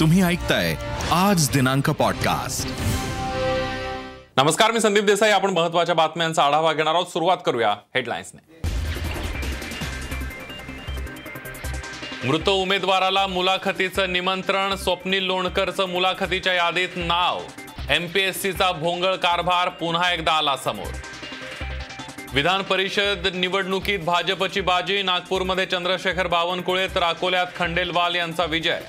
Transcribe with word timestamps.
तुम्ही 0.00 0.22
ऐकताय 0.22 0.74
आज 1.12 1.48
दिनांक 1.50 1.90
पॉडकास्ट 1.90 2.70
नमस्कार 4.36 4.70
मी 4.70 4.80
संदीप 4.80 5.04
देसाई. 5.04 5.30
आपण 5.30 5.50
महत्त्वाच्या 5.50 5.94
बातम्यांचा 5.94 6.44
आढावा 6.44 6.72
घेणार 6.72 6.94
आहोत. 6.94 7.06
सुरुवात 7.06 7.36
करूया 7.46 7.70
हेडलाईन्सने 7.94 8.68
मृत 12.28 12.48
उमेदवाराला 12.48 13.26
मुलाखतीचं 13.26 14.12
निमंत्रण 14.12 14.74
स्वप्नील 14.74 15.22
लोणकरचं 15.22 15.88
मुलाखतीच्या 15.88 16.52
यादीत 16.52 16.96
नाव. 16.96 17.40
एमपीएससीचा 17.90 18.72
भोंगळ 18.72 19.14
कारभार 19.14 19.68
पुन्हा 19.68 20.12
एकदा 20.12 20.32
आला 20.32 20.56
समोर. 20.56 20.92
विधान 22.32 22.62
परिषद 22.62 23.28
निवडणुकीत 23.34 23.98
भाजपची 23.98 24.60
बाजी 24.60 25.02
नागपूरमध्ये 25.02 25.66
चंद्रशेखर 25.66 26.26
बावनकुळे 26.26 26.86
तर 26.94 27.02
अकोल्यात 27.02 27.46
खंडेलवाल 27.56 28.14
यांचा 28.14 28.44
विजय. 28.44 28.80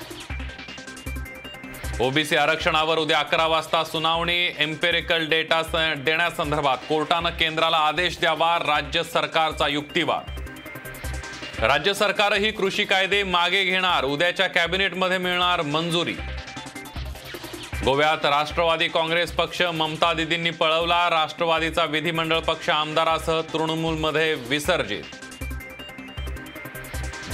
ओबीसी 2.02 2.36
आरक्षणावर 2.36 2.98
उद्या 2.98 3.20
अकरा 3.20 3.46
वाजता 3.48 3.84
सुनावणी 3.84 4.56
एम्पेरिकल 4.60 5.26
डेटा 5.30 5.62
देण्यासंदर्भात 5.98 6.78
कोर्टानं 6.90 7.30
केंद्राला 7.30 7.78
आदेश 7.78 8.18
द्यावा 8.20 8.58
राज्य 8.60 9.04
सरकारचा 9.04 9.68
युक्तिवाद. 9.68 10.40
राज्य 11.62 11.94
सरकारही 11.94 12.52
कृषी 12.52 12.84
कायदे 12.84 13.24
मागे 13.24 13.64
घेणार 13.64 14.04
उद्याच्या 14.04 14.48
कॅबिनेटमध्ये 14.48 15.18
मिळणार 15.18 15.62
मंजुरी. 15.62 16.16
गोव्यात 17.86 18.26
राष्ट्रवादी 18.26 18.88
काँग्रेस 18.88 19.32
पक्ष 19.32 19.62
ममता 19.62 20.14
दिदींनी 20.14 20.50
पळवला 20.50 21.10
राष्ट्रवादीचा 21.10 21.86
विधिमंडळ 21.86 22.40
पक्ष 22.40 22.70
आमदारासह 22.70 23.42
तृणमूलमध्ये 23.54 24.34
विसर्जित. 24.34 25.25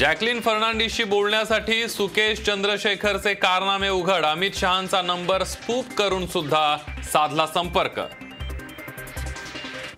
जॅकलिन 0.02 0.40
फर्नांडिसशी 0.41 1.04
बोलण्यासाठी 1.04 1.88
सुकेश 1.88 2.40
चंद्रशेखरचे 2.40 3.34
कारनामे 3.34 3.90
उघड. 3.90 4.26
अमित 4.26 4.52
शहांचा 4.55 5.02
नंबर 5.02 5.44
स्पूप 5.44 5.94
करून 5.98 6.26
सुद्धा 6.27 6.77
साधला 7.13 7.46
संपर्क. 7.48 7.99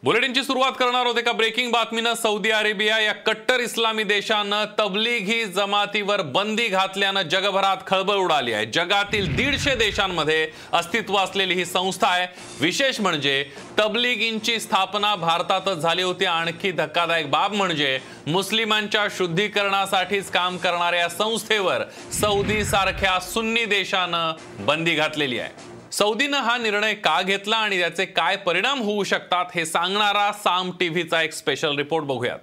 बुलेटिनची 0.04 0.42
सुरुवात 0.44 0.72
करणार 0.80 1.06
होते 1.08 1.22
का 1.22 1.32
ब्रेकिंग 1.32 1.72
बातमीनं. 1.72 2.14
सौदी 2.14 2.50
अरेबिया 2.52 2.98
या 3.00 3.12
कट्टर 3.28 3.59
इस्लामी 3.59 4.04
देशानं 4.04 4.66
तबलीगी 4.80 5.44
जमातीवर 5.46 6.22
बंदी 6.34 6.68
घातल्यानं 6.68 7.22
जगभरात 7.32 7.86
खळबळ 7.88 8.16
उडाली 8.16 8.54
आहे. 8.54 8.66
जगातील 8.66 9.36
दीडशे 9.36 9.76
देशांमध्ये 9.76 10.48
अस्तित्व 10.74 11.18
असलेली 11.18 11.54
ही 11.54 11.66
संस्था 11.66 12.08
आहे. 12.08 12.28
विशेष 12.62 13.00
म्हणजे 13.02 13.44
तबलिगींची 13.80 14.59
स्थापना 14.59 15.16
भारतातच 15.16 15.78
झाली 15.78 16.02
होती. 16.02 16.26
आणखी 16.26 16.72
धक्कादायक 16.72 17.30
बाब 17.31 17.54
म्हणजे 17.54 18.00
मुस्लिमांच्या 18.28 19.08
शुद्धीकरणासाठीच 19.18 20.30
काम 20.31 20.58
करणाऱ्या 20.58 21.09
संस्थेवर 21.09 21.84
सौदी 22.22 22.64
सारख्या 22.66 23.20
सुन्नी 23.34 23.66
देशानं 23.66 24.34
बंदी 24.66 24.96
घातलेली 24.96 25.40
आहे. 25.40 25.72
सौदीनं 25.98 26.38
हा 26.38 26.58
निर्णय 26.58 26.94
का 26.94 27.22
घेतला 27.22 27.56
आणि 27.56 27.80
त्याचे 27.80 28.06
काय 28.06 28.36
परिणाम 28.36 28.82
होऊ 28.82 29.04
शकतात 29.04 29.46
हे 29.56 29.66
सांगणारा 29.66 30.32
साम 30.32 30.72
टीव्हीचा 30.72 31.22
एक 31.22 31.34
स्पेशल 31.34 31.78
रिपोर्ट 31.78 32.06
बघूयात. 32.06 32.40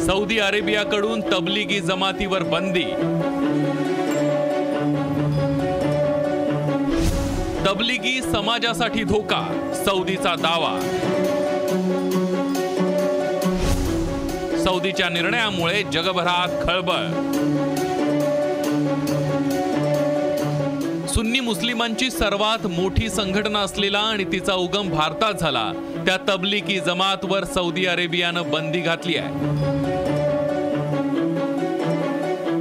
सौदी 0.00 0.38
अरेबियाकडून 0.38 1.20
तबलिगी 1.20 1.80
जमातीवर 1.80 2.42
बंदी. 2.42 2.84
तबलिगी 7.66 8.20
समाजासाठी 8.22 9.04
धोका 9.04 9.72
सौदीचा 9.86 10.34
दावा. 10.34 10.78
सौदीच्या 14.64 15.08
निर्णयामुळे 15.08 15.82
जगभरात 15.82 16.66
खळबळ. 16.66 17.06
सुन्नी 21.14 21.40
मुस्लिमांची 21.40 22.10
सर्वात 22.10 22.66
मोठी 22.66 23.08
संघटना 23.08 23.58
असलेला 23.58 23.98
आणि 23.98 24.24
तिचा 24.24 24.54
उगम 24.54 24.88
भारतात 24.88 25.34
झाला. 25.34 25.72
त्या 26.06 26.16
तबलिकी 26.28 26.80
जमातवर 26.80 27.44
सौदी 27.44 27.86
अरेबियानं 27.86 28.50
बंदी 28.50 28.80
घातली 28.80 29.16
आहे. 29.16 29.32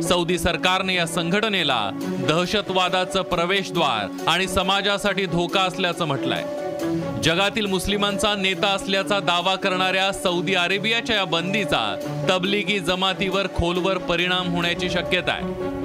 सौदी 0.02 0.38
सरकारने 0.40 0.96
या 0.96 1.06
संघटनेला 1.08 1.92
दहशतवादाचं 2.28 3.22
प्रवेशद्वार 3.22 4.26
आणि 4.28 4.48
समाजासाठी 4.48 5.26
धोका 5.26 5.62
असल्याचं 5.62 6.06
म्हटलंय. 6.06 6.44
जगातील 7.24 7.66
मुस्लिमांचा 7.66 8.36
नेता 8.36 8.68
असल्याचा 8.68 9.20
दावा 9.20 9.56
करणाऱ्या 9.56 10.12
सौदी 10.12 10.54
अरेबियाच्या 10.54 11.16
या 11.16 11.26
बंदीचा 11.26 11.84
तबलिगी 12.30 12.80
जमातीवर 12.80 13.48
खोलवर 13.56 13.98
परिणाम 13.98 14.56
होण्याची 14.56 14.90
शक्यता 14.90 15.32
आहे. 15.32 15.79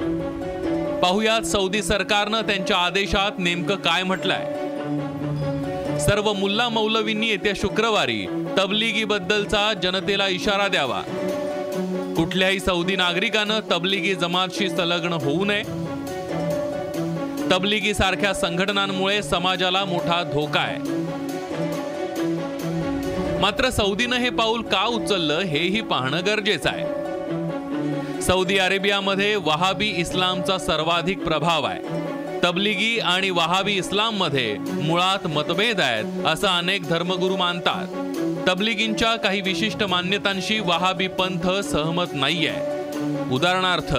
पाहुयात 1.05 1.41
सौदी 1.41 1.83
सरकारनं 1.83 2.41
त्यांच्या 2.41 2.77
आदेशात 2.77 3.31
नेमकं 3.37 3.75
काय 3.75 4.03
म्हटलंय. 4.03 4.45
सर्व 5.99 6.33
मुल्ला 6.33 6.69
मौलवींनी 6.69 7.27
येत्या 7.27 7.53
शुक्रवारी 7.55 8.25
तबलिगी 8.57 9.03
बद्दलचा 9.03 9.73
जनतेला 9.73 10.27
इशारा 10.27 10.67
द्यावा. 10.67 11.01
कुठल्याही 12.15 12.59
सौदी 12.59 12.95
नागरिकानं 12.95 13.59
तबलिगी 13.71 14.15
जमातशी 14.15 14.69
संलग्न 14.69 15.13
होऊ 15.13 15.45
नये. 15.45 15.63
तबलिगी 17.51 17.93
सारख्या 17.93 18.33
संघटनांमुळे 18.33 19.23
समाजाला 19.23 19.85
मोठा 19.85 20.23
धोका 20.23 20.59
आहे. 20.59 20.79
मात्र 23.39 23.69
सौदीनं 23.69 24.15
हे 24.15 24.29
पाऊल 24.29 24.61
का 24.61 24.85
उचललं 24.85 25.39
हेही 25.39 25.81
पाहणं 25.81 26.19
गरजेचं 26.25 26.69
आहे. 26.69 27.04
सौदी 28.27 28.57
अरेबियामध्ये 28.57 29.35
वहाबी 29.35 29.87
इस्लामचा 30.01 30.57
सर्वाधिक 30.57 31.19
प्रभाव 31.23 31.65
आहे. 31.65 32.39
तबलिगी 32.43 32.97
आणि 32.99 33.29
वहाबी 33.29 33.73
इस्लाममध्ये 33.73 34.55
मुळात 34.59 35.27
मतभेद 35.27 35.81
आहेत 35.81 36.25
असं 36.27 36.47
अनेक 36.47 36.87
धर्मगुरू 36.89 37.35
मानतात. 37.37 37.87
तबलिगींच्या 38.47 39.15
काही 39.15 39.41
विशिष्ट 39.41 39.83
मान्यतांशी 39.83 40.59
वहाबी 40.59 41.07
पंथ 41.19 41.49
सहमत 41.69 42.13
नाही 42.13 42.47
आहे 42.47 42.73
उदाहरणार्थ 43.35 43.95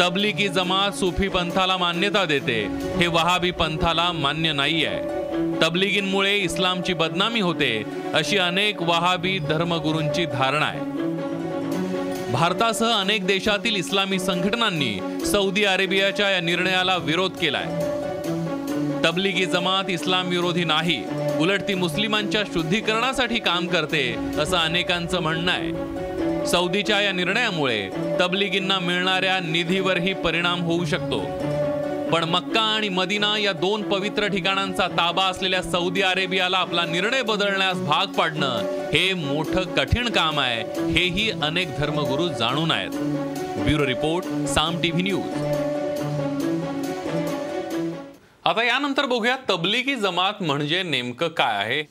तबलिगी 0.00 0.48
जमात 0.48 0.98
सुफी 0.98 1.28
पंथाला 1.28 1.76
मान्यता 1.76 2.24
देते 2.24 2.60
हे 2.98 3.06
वहाबी 3.06 3.50
पंथाला 3.50 4.10
मान्य 4.12 4.52
नाही 4.52 4.84
आहे 4.84 5.56
तबलिगींमुळे 5.62 6.36
इस्लामची 6.36 6.92
बदनामी 6.94 7.40
होते 7.40 7.82
अशी 8.14 8.38
अनेक 8.38 8.82
वहाबी 8.82 9.38
धर्मगुरूंची 9.38 10.24
धारणा 10.26 10.66
आहे. 10.66 10.97
भारतासह 12.32 12.90
अनेक 12.92 13.26
देशातील 13.26 13.76
इस्लामी 13.76 14.18
संघटनांनी 14.18 14.98
सौदी 15.26 15.64
अरेबियाच्या 15.64 16.28
या 16.30 16.40
निर्णयाला 16.40 16.96
विरोध 16.96 17.32
केलाय. 17.32 17.64
तबलिगी 19.04 19.44
जमात 19.46 19.90
इस्लाम 19.90 20.28
विरोधी 20.28 20.64
नाही 20.64 21.02
उलट 21.40 21.62
ती 21.68 21.74
मुस्लिमांच्या 21.74 22.42
शुद्धीकरणासाठी 22.52 23.38
काम 23.38 23.66
करते 23.66 24.02
असं 24.38 24.56
अनेकांचं 24.56 25.20
म्हणणं 25.20 25.52
आहे. 25.52 26.46
सौदीच्या 26.46 27.00
या 27.00 27.12
निर्णयामुळे 27.12 27.88
तबलिगींना 28.20 28.78
मिळणाऱ्या 28.78 29.38
निधीवरही 29.40 30.12
परिणाम 30.14 30.60
होऊ 30.60 30.84
शकतो. 30.84 31.20
पण 32.12 32.24
मक्का 32.24 32.60
आणि 32.60 32.88
मदिना 32.88 33.36
या 33.38 33.52
दोन 33.52 33.82
पवित्र 33.82 34.26
ठिकाणांचा 34.26 34.88
ताबा 34.88 35.24
असलेल्या 35.24 35.62
सौदी 35.62 36.02
अरेबियाला 36.02 36.56
आपला 36.56 36.84
निर्णय 36.84 37.22
बदलण्यास 37.22 37.76
भाग 37.76 38.06
पाडणं 38.06 38.77
हे 38.92 39.14
मोठं 39.14 39.64
कठीण 39.74 40.08
काम 40.08 40.40
आहे. 40.40 40.62
हेही 40.92 41.30
अनेक 41.30 41.76
धर्मगुरू 41.78 42.28
जाणून 42.28 42.70
आहेत. 42.70 42.90
Bureau 43.58 43.86
report 43.86 44.24
Saam 44.48 44.80
TV 44.80 45.02
news. 45.02 45.42
आता 48.44 48.64
यानंतर 48.64 49.06
बघूया 49.06 49.36
तबलिगी 49.50 49.94
जमात 49.94 50.42
म्हणजे 50.42 50.82
नेमकं 50.82 51.28
काय 51.28 51.56
आहे. 51.56 51.82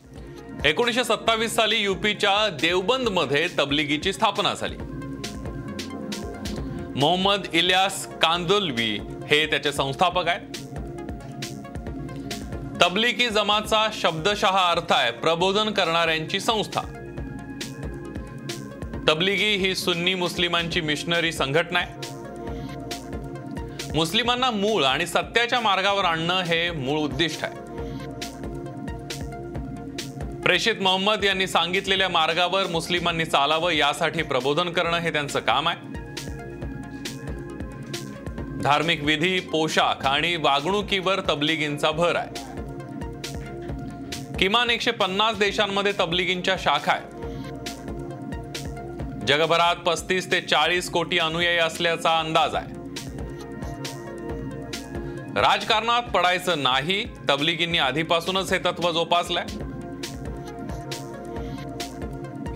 एकोणीसशे 0.69 1.03
सत्तावीस 1.03 1.55
साली 1.55 1.77
युपीच्या 1.77 2.35
देवबंदमध्ये 2.61 3.47
तबलिगीची 3.59 4.13
स्थापना 4.13 4.53
झाली. 4.53 4.77
मोहम्मद 6.95 7.47
इलियास 7.53 8.05
कांदोलवी 8.21 8.97
हे 9.29 9.45
त्याचे 9.45 9.71
संस्थापक 9.71 10.27
आहेत. 10.27 10.66
तबलिकी 12.81 13.29
जमाचा 13.29 13.89
शब्दशः 13.93 14.47
अर्थ 14.47 14.93
आहे 14.93 15.11
प्रबोधन 15.11 15.69
करणाऱ्यांची 15.69 16.39
संस्था. 16.39 16.81
तबलिगी 19.09 19.55
ही 19.55 19.75
सुन्नी 19.75 20.15
मुस्लिमांची 20.15 20.81
मिशनरी 20.81 21.31
संघटना 21.31 21.79
आहे. 21.79 21.93
मुस्लिमांना 23.95 24.51
मूळ 24.51 24.83
आणि 24.83 25.07
सत्याच्या 25.07 25.59
मार्गावर 25.59 26.05
आणणं 26.05 26.41
हे 26.41 26.71
मूळ 26.71 26.99
उद्दिष्ट 26.99 27.43
आहे. 27.43 27.53
प्रेषित 30.41 30.75
मोहम्मद 30.81 31.23
यांनी 31.23 31.47
सांगितलेल्या 31.47 32.09
मार्गावर 32.09 32.67
मुस्लिमांनी 32.67 33.25
चालावं 33.25 33.71
यासाठी 33.71 34.23
प्रबोधन 34.23 34.69
करणं 34.69 34.97
हे 34.97 35.11
त्यांचं 35.11 35.39
काम 35.39 35.67
आहे. 35.67 35.97
धार्मिक 38.61 39.03
विधी 39.03 39.39
पोशाख 39.39 40.05
आणि 40.05 40.35
वागणुकीवर 40.35 41.19
तबलिगींचा 41.29 41.91
भर 41.91 42.15
आहे. 42.15 42.46
किमान 44.39 44.69
एकशे 44.69 44.91
पन्नास 44.91 45.37
देशांमध्ये 45.37 45.91
तबलिगींच्या 45.99 46.55
शाखा 46.59 46.91
आहेत. 46.91 47.13
जगभरात 49.25 49.75
पस्तीस 49.75 50.31
ते 50.31 50.41
चाळीस 50.41 50.89
कोटी 50.89 51.19
अनुयायी 51.19 51.57
असल्याचा 51.57 52.19
अंदाज 52.19 52.55
आहे. 52.55 52.75
राजकारणात 55.41 56.03
पडायचं 56.03 56.63
नाही 56.63 57.05
तबलिगींनी 57.29 57.77
आधीपासूनच 57.77 58.53
हे 58.53 58.59
तत्व 58.59 58.91
जोपासलंय. 58.91 59.45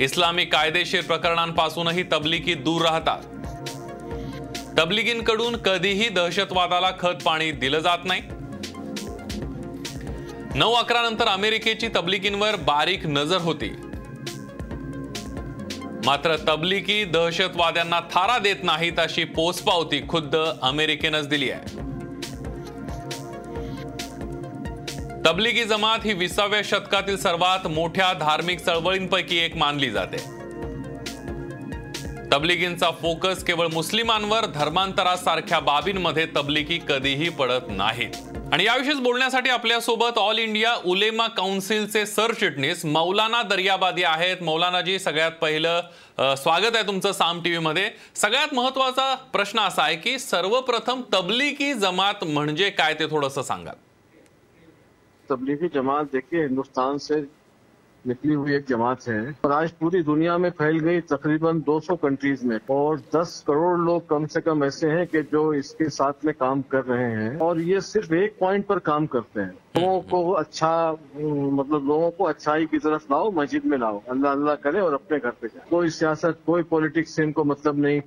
इस्लामिक 0.04 0.54
कायदेशीर 0.54 1.04
प्रकरणांपासूनही 1.04 2.04
तबलिगी 2.04 2.54
दूर 2.54 2.82
राहतात. 2.82 3.18
तबलिगींकडून 4.80 5.56
कधीही 5.56 6.10
दहशतवादाला 6.10 6.92
खत 7.00 7.24
पाणी 7.26 7.52
दिलं 7.52 7.80
जात 7.80 8.06
नाही. 8.06 8.22
नऊ 10.56 10.74
अकरा 10.74 11.02
नंतर 11.02 11.28
अमेरिकेची 11.28 11.88
तबलिकींवर 11.88 12.56
बारीक 12.56 13.06
नजर 13.06 13.38
होती. 13.38 13.70
मात्र 16.06 16.36
तबलिकी 16.48 17.04
दहशतवाद्यांना 17.04 18.00
थारा 18.00 18.38
देत 18.38 18.64
नाहीत 18.64 19.00
अशी 19.00 19.24
पोचपावती 19.24 20.02
खुद्द 20.10 20.36
अमेरिकेनंच 20.62 21.28
दिली 21.28 21.52
आहे. 21.52 21.76
तबलिगी 25.26 25.64
जमात 25.64 26.00
ही 26.06 26.14
विसाव्या 26.14 26.62
शतकातील 26.64 27.18
सर्वात 27.18 27.68
मोठ्या 27.68 28.14
धार्मिक 28.14 28.60
चळवळींपैकी 28.60 29.38
एक 29.38 29.56
मानली 29.56 29.90
जाते. 29.90 30.18
तबलिगींचा 32.34 32.92
फोकस 32.92 33.44
केवळ 33.44 33.68
मुस्लिमांवर 33.68 34.46
धर्मांतरासारख्या 34.46 35.60
बाबींमध्ये 35.60 36.26
तबलिगी 36.26 36.80
कधीही 36.90 37.30
पडत 37.30 37.70
नाहीत. 37.70 38.31
आणि 38.52 38.64
याविषयीच 38.66 39.00
बोलण्यासाठी 39.02 39.50
आपल्यासोबत 39.50 40.18
ऑल 40.18 40.40
इंडिया 40.40 40.74
उलेमा 40.86 41.28
काउन्सिलचे 41.36 42.06
सरचिटणीस 42.06 42.84
मौलाना 42.86 43.42
दर्याबादी 43.50 44.04
आहेत. 44.04 44.42
मौलानाजी 44.44 44.98
सगळ्यात 45.00 45.32
पहिलं 45.42 46.36
स्वागत 46.38 46.76
आहे 46.76 46.88
तुमचं 46.88 47.12
साम 47.12 47.42
टीव्ही 47.44 47.60
मध्ये. 47.60 47.90
सगळ्यात 48.16 48.54
महत्त्वाचा 48.54 49.14
प्रश्न 49.34 49.60
असा 49.60 49.84
आहे 49.84 49.96
की 49.96 50.18
सर्वप्रथम 50.20 51.02
तबलिगी 51.14 51.74
जमात 51.74 52.24
म्हणजे 52.24 52.70
काय 52.70 52.94
ते 52.94 53.06
थोडंसं 53.12 53.42
सांगा 53.42 53.72
तबलीगी 55.30 55.68
जमात 55.74 56.06
देखिए 56.14 56.42
हिंदुस्तान 56.42 56.98
से 56.98 57.22
निकली 58.06 58.34
हुई 58.34 58.56
एक 58.56 58.66
जमात 58.68 59.08
है। 59.08 59.36
और 59.46 59.52
आज 59.52 59.72
पूरी 59.72 60.02
दुनिया 60.04 60.38
में 60.38 60.50
फैल 60.50 60.80
गई 60.80 61.02
तकरीबन 61.02 61.60
200 61.62 61.96
कंट्रीज़ 61.96 62.46
में। 62.46 62.58
और 62.72 63.02
10 63.16 63.44
करोड़ 63.48 63.80
लोग 63.80 64.08
कम 64.10 64.26
से 64.26 64.42
कम 64.42 64.64
ऐसे 64.64 64.90
हैं 64.90 65.06
कि 65.08 65.22
जो 65.24 65.54
इसके 65.54 65.90
साथ 65.90 66.26
में 66.26 66.34
काम 66.36 66.62
कर 66.62 66.84
रहे 66.84 67.12
हैं। 67.14 67.38
और 67.40 67.60
ये 67.62 67.82
सिर्फ़ 67.82 68.14
एक 68.14 68.38
पॉइंट 68.40 68.66
पर 68.66 68.80
काम 68.80 69.06
करते 69.08 69.42
हैं। 69.42 69.52
लोगों 69.78 70.02
को 70.02 70.32
अच्छा 70.32 70.92
मतलब 70.92 71.88
लोगों 71.88 72.12
को 72.12 72.24
अच्छाई 72.24 72.66
की 72.66 72.80
तरफ़ 72.80 73.06
लाओ, 73.12 73.32
मस्जिद 73.32 73.66
में 73.66 73.78
लाओ। 73.78 74.02
अल्लाह 74.10 74.32
अल्लाह 74.32 74.56
करे 74.56 74.80
और 74.80 74.94
अपने 74.94 75.20
घर 75.20 75.32
पे 75.32 75.48
जाए। 75.48 75.70
कोई 75.70 75.90
सियासत, 75.92 76.40
कोई 76.46 76.64
पॉलिटिक्स 76.64 77.16
से 77.16 77.24
इनको 77.24 77.44
मतलब 77.44 77.80
नहीं। 77.80 78.02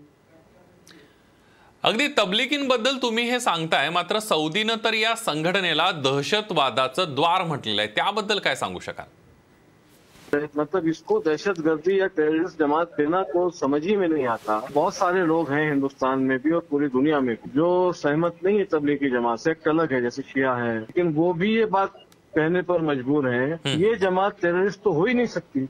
अगदी 1.83 2.09
तबलिगींबद्दल 2.09 2.97
तुम्ही 2.99 3.31
हे 3.31 3.41
सांगताय, 3.41 3.91
मात्र 3.91 4.21
सौदीनं 4.21 4.77
तर 4.77 4.95
या 4.95 5.15
संघटनेला 5.15 5.91
दहशतवादाचं 5.93 7.15
द्वार 7.15 7.45
म्हटलेलं 7.45 7.83
आहे. 7.83 7.89
त्याबद्दल 7.91 8.39
काय 8.39 8.55
सांगू 8.57 8.81
शकाल? 8.81 9.07
मतलब 10.57 10.87
इसको 10.89 11.19
दहशत 11.21 11.61
गर्दी 11.61 11.99
या 12.01 12.07
टेररिस्ट 12.17 12.59
जमात 12.59 12.95
देना 12.99 13.23
को 13.33 13.49
समझ 13.53 13.83
ही 13.85 13.97
में 13.97 14.07
नहीं 14.09 14.27
आता। 14.29 14.59
बहुत 14.73 14.95
सारे 14.95 15.25
लोग 15.27 15.53
हैं 15.53 15.69
हिंदुस्तान 15.71 16.19
में 16.21 16.39
भी 16.39 16.51
और 16.51 16.67
पूरी 16.71 16.89
दुनिया 16.89 17.21
में 17.21 17.35
भी 17.35 17.51
जो 17.51 17.93
सहमत 17.93 18.39
नहीं 18.45 18.59
है 18.59 18.65
तबलीगी 18.73 19.11
जमात 19.11 19.39
से। 19.39 19.51
एक 19.51 19.69
अलग 19.69 19.93
है 19.93 20.01
जैसे 20.03 20.23
शिया 20.25 20.55
है। 20.55 20.79
लेकिन 20.81 21.13
वो 21.15 21.33
भी 21.35 21.55
ये 21.57 21.65
बात 21.69 22.03
कहने 22.35 22.63
पर 22.63 22.83
मजबूर 22.83 23.29
है 23.29 23.49
ये 23.79 23.95
जमात 23.97 24.41
टेररिस्ट 24.43 24.81
तो 24.85 24.93
हो 24.93 25.05
ही 25.05 25.15
नहीं 25.15 25.27
सकती। 25.29 25.69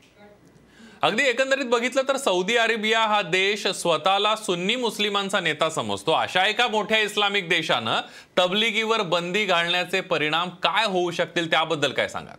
अगदी 1.03 1.23
एकंदरीत 1.23 1.67
बघितलं 1.67 2.03
तर 2.03 2.17
सौदी 2.17 2.55
अरेबिया 2.57 3.01
हा 3.07 3.21
देश 3.25 3.67
स्वतःला 3.77 4.35
सुन्नी 4.37 4.77
मुस्लिमांचा 4.77 5.41
नेता 5.41 5.69
समजतो. 5.71 6.13
अशा 6.13 6.45
एका 6.47 6.69
मोठ्या 6.69 6.99
इस्लामिक 7.01 7.49
देशानं 7.49 8.01
तबलिगीवर 8.37 9.03
बंदी 9.09 9.45
घालण्याचे 9.47 10.01
परिणाम 10.07 10.49
काय 10.63 10.87
होऊ 10.87 11.11
शकतील 11.11 11.51
त्याबद्दल 11.51 11.93
काय 11.93 12.09
सांगा 12.09 12.37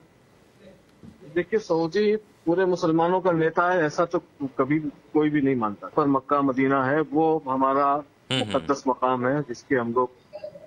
देखिए 1.35 1.59
सऊदी 1.59 2.15
पूरे 2.45 2.65
मुसलमानों 2.65 3.19
का 3.21 3.31
नेता 3.33 3.69
है 3.69 3.83
ऐसा 3.85 4.05
तो 4.05 4.19
कभी 4.57 4.79
कोई 5.13 5.29
भी 5.29 5.41
नहीं 5.41 5.55
मानता। 5.55 5.87
पर 5.95 6.05
मक्का 6.07 6.41
मदीना 6.41 6.83
है 6.85 7.01
वो 7.11 7.25
हमारा 7.47 7.95
मुकदस 8.31 8.83
मकाम 8.87 9.25
है 9.27 9.41
जिसके 9.41 9.75
हम 9.75 9.91
लोग 9.93 10.09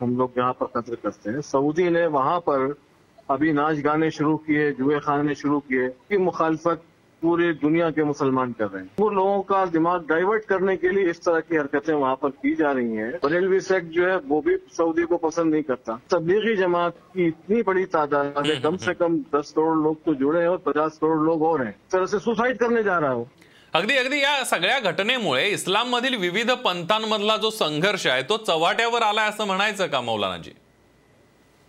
हम 0.02 0.16
लोग 0.18 0.32
यहाँ 0.38 0.52
पर 0.60 0.66
कदर 0.76 0.94
करते 0.94 1.30
हैं। 1.30 1.40
सऊदी 1.42 1.88
ने 1.90 2.06
वहाँ 2.08 2.38
पर 2.40 2.74
अभी 3.30 3.52
नाच 3.52 3.78
गाने 3.80 4.10
शुरू 4.10 4.36
किए 4.44 4.70
जुए 4.72 4.98
खाने 5.00 5.34
शुरू 5.34 5.58
किए 5.60 5.88
की 5.88 6.16
मुखालफत 6.18 6.82
पूरी 7.22 7.52
दुनिया 7.54 7.90
के 7.90 8.04
मुसलमान 8.04 8.52
कर 8.52 8.66
रहे 8.66 8.82
हैं। 8.82 8.90
वो 8.98 9.08
लोगों 9.10 9.40
का 9.42 9.64
दिमाग 9.68 10.06
डाइवर्ट 10.08 10.44
करने 10.44 10.76
के 10.76 10.90
लिए 10.90 11.10
इस 11.10 11.20
तरह 11.20 11.40
की 11.40 11.56
हरकतें 11.56 11.92
वहाँ 11.94 12.14
पर 12.16 12.30
की 12.32 12.54
जा 12.54 12.70
रही 12.72 12.96
हैं। 12.96 13.10
बरेलवी 13.22 13.60
सेक्ट 13.62 13.88
जो 13.88 14.04
है, 14.04 14.16
वो 14.18 14.40
भी 14.40 14.56
सऊदी 14.76 15.04
को 15.04 15.16
पसंद 15.18 15.52
नहीं 15.52 15.62
करता। 15.64 15.98
तबलीगी 16.10 16.54
जमात 16.56 16.94
की 17.14 17.26
इतनी 17.26 17.62
बड़ी 17.62 17.84
तादाद 17.86 18.60
कम 18.64 18.76
से 18.78 18.94
कम 18.94 19.18
दस 19.34 19.52
करोड़ 19.56 19.76
लोग 19.78 20.04
तो 20.04 20.14
जुड़े 20.14 20.40
हैं 20.40 20.48
और 20.48 20.62
पचास 20.66 20.98
करोड़ 21.00 21.18
लोग 21.20 21.42
और 21.44 21.62
हैं। 21.62 21.74
तरह 21.92 22.06
से 22.06 22.18
सुसाइड 22.20 22.58
करने 22.58 22.82
जा 22.82 22.98
रहा 22.98 23.12
है 23.12 23.26
अगदी 23.74 23.96
अगदी, 23.96 24.22
या 24.22 24.44
सगळ्या 24.44 24.78
घटनेमुळे 24.80 25.44
इस्लाम 25.48 25.88
मधील 25.88 26.16
विविध 26.18 26.50
पंथांमधला 26.60 27.36
जो 27.36 27.50
संघर्ष 27.52 28.06
आहे 28.06 28.22
तो 28.22 28.36
चव्हाट्यावर 28.38 29.02
आलाय 29.02 29.28
असं 29.28 29.46
म्हणायचं 29.46 29.86
का 29.86 30.00
मौलानाजी? 30.00 30.52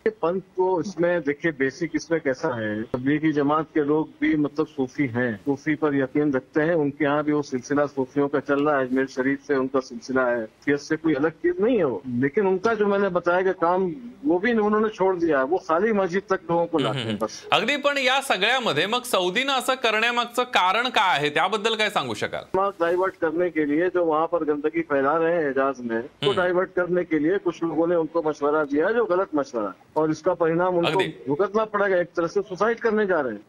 पंथ 0.07 0.41
को 0.41 0.81
इसमें 0.81 1.21
देखिए 1.21 1.51
बेसिक 1.51 1.91
इसमें 1.95 2.21
कैसा 2.21 2.55
है? 2.55 2.83
तबलीगी 2.83 3.31
जमात 3.31 3.65
के 3.73 3.83
लोग 3.83 4.09
भी 4.21 4.35
मतलब 4.35 4.67
सूफी 4.67 5.07
हैं। 5.07 5.35
सूफी 5.37 5.75
पर 5.75 5.95
यकीन 5.95 6.33
रखते 6.33 6.61
हैं 6.61 6.75
उनके 6.75 7.05
यहाँ 7.05 7.23
भी 7.23 7.31
वो 7.31 7.41
सिलसिला 7.41 7.85
सूफियों 7.85 8.27
का 8.27 8.39
चल 8.39 8.63
रहा 8.65 8.77
है। 8.79 8.87
अजमेर 8.87 9.07
शरीफ 9.07 9.41
से 9.47 9.55
उनका 9.55 9.79
सिलसिला 9.79 10.25
है। 10.25 10.45
फियत 10.45 10.79
से 10.79 10.95
कोई 10.95 11.13
अलग 11.13 11.31
चीज़ 11.31 11.61
नहीं 11.61 11.77
है 11.77 11.83
वो। 11.83 12.01
लेकिन 12.07 12.47
उनका 12.47 12.73
जो 12.73 12.87
मैंने 12.87 13.09
बताया 13.09 13.41
कि 13.41 13.53
काम 13.53 13.91
वो 14.25 14.39
भी 14.39 14.53
उन्होंने 14.53 14.89
छोड़ 14.89 15.15
दिया 15.15 15.37
है। 15.37 15.43
वो 15.43 15.57
खाली 15.57 15.93
मस्जिद 15.93 16.23
तक 16.29 16.39
लोगों 16.51 16.65
को 16.65 16.77
लाते 16.77 16.99
हैं 16.99 17.17
बस। 17.17 17.47
अगदी 17.53 17.77
पण 17.77 17.97
या 17.97 18.19
सगळ्यामध्ये 18.21 18.87
मग 18.87 19.03
सौदीनं 19.03 19.53
असं 19.53 19.75
करण्यामागचं 19.75 20.43
कारण 20.43 20.89
काय 20.89 21.17
आहे? 21.17 21.29
त्याबद्दल 21.29 21.75
काय 21.75 21.89
सांगू 21.89 22.13
शकाल? 22.13 22.43
दिमाग 22.43 22.71
डाइवर्ट 22.81 23.15
करने 23.15 23.49
के 23.49 23.65
लिए 23.65 23.89
जो 23.89 24.05
वहाँ 24.05 24.27
पर 24.27 24.43
गंदगी 24.43 24.81
फैला 24.81 25.17
रहे 25.17 25.35
हैं 25.35 25.49
एजाज 25.49 25.79
में 25.81 26.01
तो 26.01 26.33
डाइवर्ट 26.33 26.69
करने 26.75 27.03
के 27.03 27.19
लिए 27.19 27.37
कुछ 27.37 27.63
लोगों 27.63 27.87
ने 27.87 27.95
उनको 27.95 28.21
मशवरा 28.25 28.63
दिया 28.63 28.91
जो 28.91 29.05
गलत 29.05 29.29
मशवरा। 29.35 29.67
है 29.67 29.73
और 29.97 30.12
इसका 30.12 30.33
परिणाम 30.33 30.75
उनको. 30.77 31.00
भुगतना 31.27 31.65
पड़ेगा 31.65 31.97
एक 31.97 32.13
तरह 32.15 32.27
से 32.27 32.41
सुसाइड 32.41 32.80
करने 32.80 33.06
जा 33.06 33.19
रहे 33.21 33.33
हैं 33.33 33.41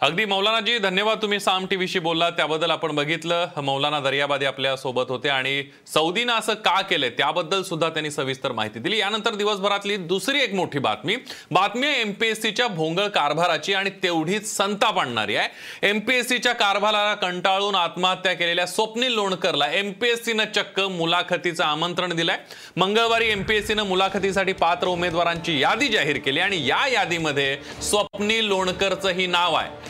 अगदी 0.00 0.24
मौलानाजी 0.24 0.78
धन्यवाद 0.78 1.18
तुम्ही 1.22 1.38
साम 1.40 1.64
टीव्हीशी 1.66 1.98
बोललात. 1.98 2.32
त्याबद्दल 2.32 2.70
आपण 2.70 2.94
बघितलं. 2.96 3.60
मौलाना 3.62 3.98
दर्याबादी 4.00 4.44
आपल्यासोबत 4.46 5.08
होते 5.08 5.28
आणि 5.28 5.62
सौदीनं 5.94 6.32
असं 6.32 6.54
का 6.54 6.80
केलंय 6.80 7.10
त्याबद्दल 7.18 7.62
सुद्धा 7.62 7.88
त्यांनी 7.88 8.10
सविस्तर 8.10 8.52
माहिती 8.52 8.78
दिली. 8.78 8.98
यानंतर 8.98 9.34
दिवसभरातली 9.34 9.96
दुसरी 9.96 10.42
एक 10.42 10.54
मोठी 10.54 10.78
बातमी. 10.78 11.16
बातमी 11.50 11.86
आहे 11.86 12.00
एमपीएससीच्या 12.00 12.68
भोंगळ 12.68 13.06
कारभाराची 13.08 13.74
आणि 13.74 13.90
तेवढीच 14.02 14.48
संताप 14.56 14.98
आणणारी 14.98 15.36
आहे. 15.36 15.88
एमपीएससीच्या 15.88 16.52
कारभाराला 16.52 17.14
कंटाळून 17.14 17.74
आत्महत्या 17.74 18.32
केलेल्या 18.32 18.66
स्वप्नील 18.66 19.12
लोणकरला 19.12 19.70
एमपीएससीनं 19.72 20.44
चक्क 20.54 20.80
मुलाखतीचं 20.80 21.64
आमंत्रण 21.64 22.16
दिलंय. 22.16 22.38
मंगळवारी 22.76 23.30
एमपीएससीनं 23.30 23.82
मुलाखतीसाठी 23.82 24.52
पात्र 24.52 24.88
उमेदवारांची 24.88 25.60
यादी 25.60 25.88
जाहीर 25.88 26.18
केली 26.18 26.40
आणि 26.40 26.66
या 26.68 26.86
यादीमध्ये 26.88 27.56
स्वप्नील 27.82 28.44
लोणकरचंही 28.44 29.26
नाव 29.26 29.54
आहे. 29.54 29.89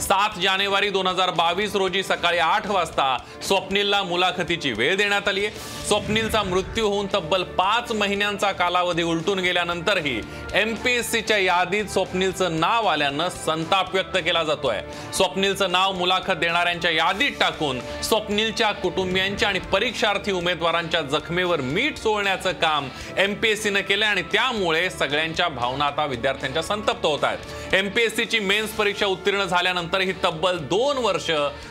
सात 0.00 0.38
जानेवारी 0.40 0.88
दोन 0.90 1.06
हजार 1.06 1.30
बावीस 1.30 1.74
रोजी 1.76 2.02
सकाळी 2.02 2.38
आठ 2.38 2.66
वाजता 2.66 3.16
स्वप्नीलला 3.42 4.02
मुलाखतीची 4.02 4.72
वेळ 4.72 4.96
देण्यात 4.96 5.28
आली 5.28 5.46
आहे 5.46 5.86
स्वप्नीलचा 5.88 6.42
मृत्यू 6.42 6.88
होऊन 6.88 7.06
तब्बल 7.14 7.42
पाच 7.42 7.92
महिन्यांचा 7.92 8.52
कालावधी 8.52 9.02
उलटून 9.02 9.38
गेल्यानंतरही 9.38 10.20
एमपीएससीच्या 10.54 11.38
यादीत 11.38 11.84
स्वप्नीलचं 11.84 12.58
नाव 12.60 12.86
आल्यानं 12.86 13.28
संताप 13.28 13.94
व्यक्त 13.94 14.16
केला 14.16 14.42
जातोय. 14.44 14.80
स्वप्नीलचं 15.14 15.72
नाव 15.72 15.92
मुलाखत 15.92 16.32
देणाऱ्यांच्या 16.32 16.90
यादीत 16.90 17.32
टाकून 17.40 17.80
स्वप्नीलच्या 18.02 18.72
कुटुंबियांच्या 18.72 19.48
आणि 19.48 19.58
परीक्षार्थी 19.58 20.32
उमेदवारांच्या 20.32 21.00
जखमेवर 21.02 21.60
मीठ 21.60 21.98
चोळण्याचं 21.98 22.52
काम 22.52 22.88
एम 23.16 23.34
पी 23.34 23.48
एस 23.48 23.62
सीनं 23.62 23.80
केलं 23.80 24.06
आणि 24.06 24.22
त्यामुळे 24.22 24.90
सगळ्यांच्या 24.90 25.48
भावना 25.48 25.84
आता 25.84 26.04
विद्यार्थ्यांच्या 26.04 26.62
संतप्त 26.62 27.06
होत 27.06 27.24
आहेत. 27.24 27.74
एमपीएससीची 27.74 28.38
मेन्स 28.38 28.70
परीक्षा 28.70 29.06
उत्तीर्ण 29.06 29.44
झाल्यानंतर 29.44 29.82
ही 30.00 30.12
तब्बल 30.24 30.58
दोन 30.70 30.98
वर्ष 31.04 31.30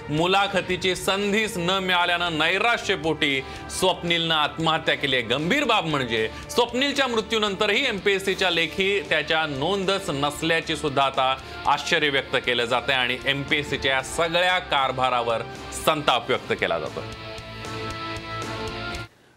मुलाखतीची 0.10 0.96
संधीच 0.96 1.58
न 1.58 1.78
मिळाल्यानं 1.84 2.38
नैराश्यपोटी 2.38 3.42
स्वप्नीलनं 3.80 4.36
आत्महत्या 4.36 4.96
केली 4.96 5.16
आहे. 5.16 5.26
गंभीर 5.26 5.64
बाब 5.64 5.86
म्हणजे 5.86 6.28
स्वप्नीलच्या 6.50 7.08
मृत्यूनंतरही 7.08 7.86
एमपीएससीच्या 7.88 8.50
लेखी 8.50 9.00
त्याच्या 9.10 9.46
नोंदच 9.50 10.10
नसल्याची 10.10 10.76
सुद्धा 10.76 11.04
आता 11.04 11.34
आश्चर्य 11.68 12.10
व्यक्त 12.10 12.36
केलं 12.46 12.66
जात 12.66 12.90
आहे 12.90 13.00
आणि 13.00 13.18
एमपीएससीच्या 13.26 13.72
सीच्या 13.74 14.02
सगळ्या 14.16 14.58
कारभारावर 14.60 15.42
संताप 15.86 16.30
व्यक्त 16.30 16.54
केला 16.60 16.80
जातो 16.80 17.02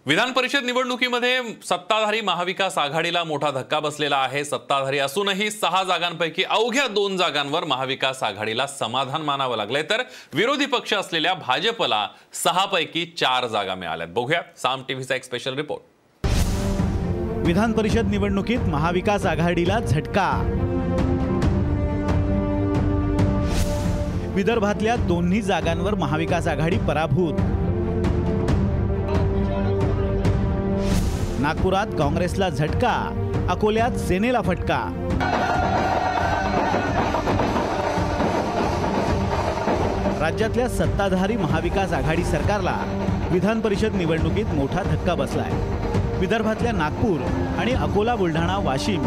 विधान 0.06 0.32
परिषद 0.32 0.64
निवडणुकीमध्ये 0.64 1.38
सत्ताधारी 1.64 2.20
महाविकास 2.20 2.76
आघाडीला 2.78 3.22
मोठा 3.24 3.50
धक्का 3.50 3.78
बसलेला 3.80 4.16
आहे. 4.16 4.44
सत्ताधारी 4.44 4.98
असूनही 4.98 5.50
सहा 5.50 5.82
जागांपैकी 5.84 6.42
अवघ्या 6.42 6.86
दोन 6.88 7.16
जागांवर 7.16 7.64
महाविकास 7.64 8.22
आघाडीला 8.22 8.66
समाधान 8.66 9.22
मानावं 9.22 9.56
लागलंय. 9.56 9.82
तर 9.82 10.02
विरोधी 10.34 10.66
पक्ष 10.66 10.94
असलेल्या 10.94 11.34
भाजपला 11.34 12.06
सहापैकी 12.44 13.04
चार 13.18 13.46
जागा 13.46 13.74
मिळाल्यात. 13.74 14.08
बघूया. 14.08 14.40
साम 14.56 14.82
टीव्हीचा 14.88 15.14
एक 15.14 15.24
स्पेशल 15.24 15.54
रिपोर्ट 15.54 16.28
विधान 17.46 17.72
परिषद 17.72 18.10
निवडणुकीत 18.10 18.58
महाविकास 18.58 19.26
आघाडीला 19.26 19.80
झटका. 19.80 20.30
विदर्भातल्या 24.34 24.96
दोन्ही 24.96 25.42
जागांवर 25.42 25.94
महाविकास 25.94 26.48
आघाडी 26.48 26.78
पराभूत. 26.78 27.65
नागपुरात 31.40 31.86
काँग्रेसला 31.98 32.48
झटका 32.48 32.92
अकोल्यात 33.48 33.90
सेनेला 33.90 34.40
फटका. 34.40 34.78
राज्यातल्या 40.20 40.68
सत्ताधारी 40.68 41.36
महाविकास 41.36 41.92
आघाडी 41.92 42.24
सरकारला 42.24 42.76
विधान 43.30 43.60
परिषद 43.60 43.94
निवडणुकीत 43.94 44.54
मोठा 44.54 44.82
धक्का 44.82 45.14
बसलाय. 45.14 45.50
विदर्भातल्या 46.18 46.72
नागपूर 46.72 47.20
आणि 47.58 47.72
अकोला 47.72 48.14
बुलढाणा 48.14 48.58
वाशिम 48.58 49.02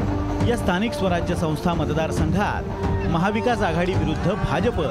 या 0.47 0.57
स्थानिक 0.57 0.93
स्वराज्य 0.93 1.35
संस्था 1.35 1.73
मतदारसंघात 1.73 3.07
महाविकास 3.07 3.61
आघाडी 3.61 3.93
विरुद्ध 3.93 4.31
भाजप 4.31 4.81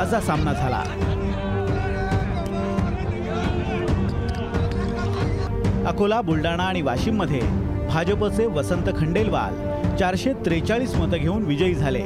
असा 0.00 0.20
सामना 0.20 0.52
झाला. 0.52 0.82
अकोला 5.86 6.20
बुलढाणा 6.20 6.62
आणि 6.62 6.82
वाशिममध्ये 6.82 7.40
भाजपचे 7.88 8.46
वसंत 8.46 8.88
खंडेलवाल 8.98 9.96
चारशे 9.96 10.32
त्रेचाळीस 10.32 10.94
मतं 10.94 11.16
घेऊन 11.16 11.44
विजयी 11.44 11.74
झाले. 11.74 12.02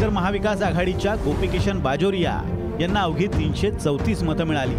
तर 0.00 0.08
महाविकास 0.08 0.62
आघाडीच्या 0.62 1.14
गोपीकिशन 1.14 1.80
बाजोरिया 1.80 2.40
यांना 2.80 3.00
अवघी 3.00 3.26
तीनशे 3.26 3.70
चौतीस 3.70 4.22
मतं 4.22 4.44
मिळाली. 4.44 4.74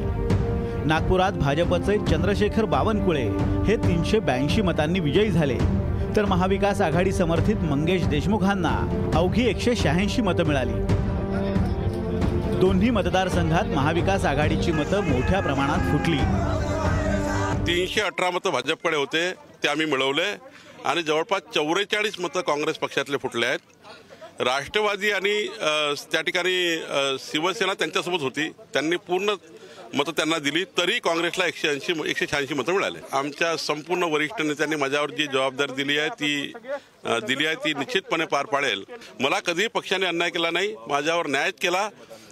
नागपुरात 0.85 1.31
भाजपचे 1.31 1.97
चंद्रशेखर 1.97 2.65
बावनकुळे 2.65 3.27
हे 3.67 3.75
तीनशे 3.77 4.19
ब्याऐंशी 4.19 4.61
मतांनी 4.61 4.99
विजयी 4.99 5.31
झाले. 5.31 5.57
तर 6.15 6.25
महाविकास 6.25 6.81
आघाडी 6.81 7.11
समर्थित 7.11 7.55
मंगेश 7.55 8.07
देशमुखांना 8.07 8.75
अवघी 9.15 9.45
एकशे 9.45 9.75
शहाऐंशी 9.75 10.21
मतं 10.21 10.43
मिळाली. 10.43 10.73
दोन्ही 12.59 12.89
मतदारसंघात 12.89 13.75
महाविकास 13.75 14.25
आघाडीची 14.25 14.71
मतं 14.71 15.03
मोठ्या 15.03 15.39
प्रमाणात 15.39 15.91
फुटली. 15.91 16.19
तीनशे 17.67 18.01
अठरा 18.01 18.29
मतं 18.32 18.51
भाजपकडे 18.51 18.96
होते 18.98 19.32
ते 19.63 19.67
आम्ही 19.67 19.86
मिळवले. 19.86 20.32
आणि 20.86 21.01
जवळपास 21.03 21.41
चौवेचाळीस 21.55 22.20
मतं 22.20 22.41
काँग्रेस 22.48 22.77
पक्षातले 22.77 23.17
फुटले 23.17 23.46
आहेत. 23.46 23.60
राष्ट्रवादी 24.41 25.12
आणि 25.12 25.36
त्या 26.12 26.22
ठिकाणी 26.22 26.55
शिवसेना 27.22 27.74
त्यांच्यासोबत 27.74 28.22
होती. 28.22 28.50
त्यांनी 28.74 28.96
पूर्ण 29.08 29.36
मतं 29.93 30.12
त्यांना 30.17 30.38
दिली. 30.39 30.63
तरी 30.77 30.98
काँग्रेसला 31.03 31.46
एकशे 31.48 31.67
ऐंशी 31.70 31.93
एकशे 32.10 32.25
शहाऐंशी 32.29 32.53
मतं 32.53 32.74
मिळाले. 32.74 33.00
आमच्या 33.12 33.55
संपूर्ण 33.58 34.03
वरिष्ठ 34.13 34.41
नेत्यांनी 34.41 34.75
माझ्यावर 34.75 35.12
जी 35.17 35.25
जबाबदारी 35.25 35.74
दिली 35.75 35.98
आहे 36.00 36.10
ती 36.20 36.51
दिली 37.27 37.46
आहे 37.46 37.55
ती 37.65 37.74
निश्चितपणे 37.74 38.25
पार 38.25 38.46
पाडेल. 38.46 38.84
मला 39.20 39.39
कधीही 39.39 39.67
पक्षाने 39.74 40.05
अन्याय 40.05 40.29
केला 40.29 40.51
नाही. 40.51 40.75
माझ्यावर 40.88 41.27
न्यायच 41.27 41.60
केला. 41.62 41.89